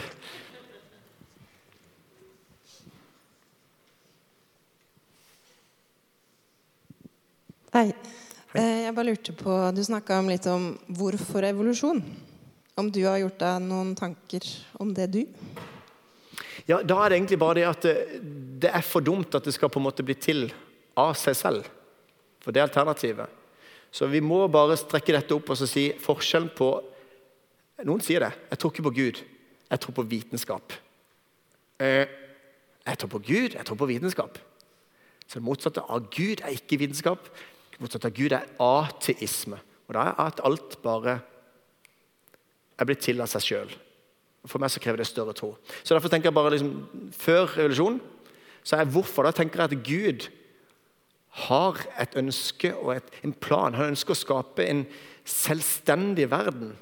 [7.72, 7.88] Hei.
[8.52, 12.02] Eh, jeg bare lurte på, Du snakka litt om hvorfor evolusjon.
[12.78, 14.46] Om du har gjort deg noen tanker
[14.80, 15.22] om det, du?
[16.68, 17.96] Ja, Da er det egentlig bare det at det,
[18.62, 20.52] det er for dumt at det skal på en måte bli til
[21.00, 21.68] av seg selv.
[22.42, 23.30] For det er alternativet.
[23.92, 26.72] Så vi må bare strekke dette opp og så si forskjellen på
[27.82, 28.30] Noen sier det.
[28.52, 29.20] Jeg tror ikke på Gud.
[29.72, 30.74] Jeg tror på vitenskap.
[31.82, 32.06] Eh,
[32.86, 34.38] jeg tror på Gud, jeg tror på vitenskap.
[35.26, 37.32] Så det motsatte av Gud er ikke vitenskap.
[37.74, 39.58] Det motsatte av Gud er ateisme.
[39.90, 41.18] Og da er at alt bare
[42.78, 43.74] er blitt til av seg sjøl.
[44.46, 45.54] For meg så krever det større tro.
[45.84, 46.74] Så derfor tenker jeg bare liksom,
[47.14, 48.00] Før revolusjonen
[48.62, 50.28] så er hvorfor da tenker jeg at Gud
[51.48, 53.76] har et ønske og et, en plan.
[53.78, 54.86] Han ønsker å skape en
[55.28, 56.74] selvstendig verden.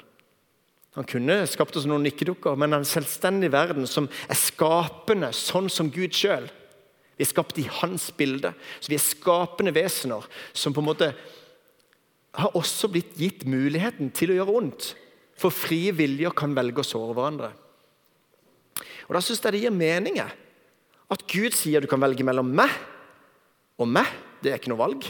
[0.98, 5.90] Han kunne skapt oss noen nikkedukker, men en selvstendig verden som er skapende, sånn som
[5.94, 6.48] Gud sjøl.
[7.14, 8.54] Vi er skapt i hans bilde.
[8.80, 10.24] Så vi er skapende vesener
[10.56, 11.12] som på en måte
[12.40, 14.94] har også blitt gitt muligheten til å gjøre vondt.
[15.38, 17.52] For frie viljer kan velge å såre hverandre.
[19.08, 22.72] Og Da syns jeg det gir mening at Gud sier du kan velge mellom meg
[23.80, 24.10] og meg.
[24.40, 25.08] Det er ikke noe valg.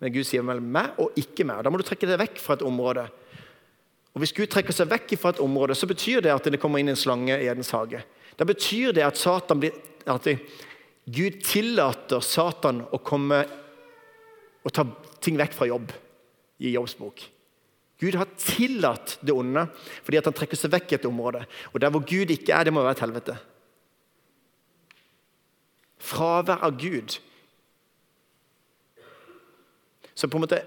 [0.00, 1.60] Men Gud sier mellom meg og ikke meg.
[1.64, 3.08] Da må du trekke deg vekk fra et område
[4.10, 6.82] og Hvis Gud trekker seg vekk fra et område, så betyr det at det kommer
[6.82, 8.02] inn en slange i Edens hage.
[8.36, 9.76] Da betyr det at, blir,
[10.06, 10.26] at
[11.06, 13.44] Gud tillater Satan å komme
[14.66, 14.84] og ta
[15.22, 15.94] ting vekk fra jobb
[16.60, 17.22] i Jobbs bok.
[18.00, 19.66] Gud har tillatt det onde
[20.02, 21.44] fordi at han trekker seg vekk i et område.
[21.70, 23.36] Og der hvor Gud ikke er, det må være et helvete.
[26.00, 27.20] Fravær av Gud.
[30.20, 30.60] Så på en måte,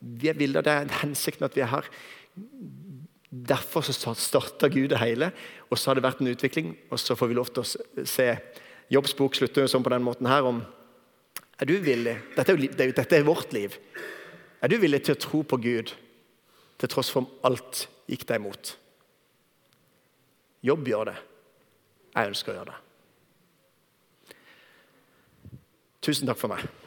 [0.00, 1.86] vi er bildet, Det er hensikten at vi er her.
[3.30, 5.30] Derfor så starta Gud det hele,
[5.70, 6.74] og så har det vært en utvikling.
[6.90, 8.26] Og så får vi lov til å se
[8.90, 10.64] Jobbs bok slutter sånn på den måten her om
[11.60, 13.76] Er du villig dette er, jo, dette er vårt liv.
[14.64, 15.92] Er du villig til å tro på Gud
[16.80, 18.74] til tross for om alt gikk deg imot?
[20.64, 21.18] Jobb gjør det.
[22.16, 22.80] Jeg ønsker å gjøre det.
[26.00, 26.79] Tusen takk for meg.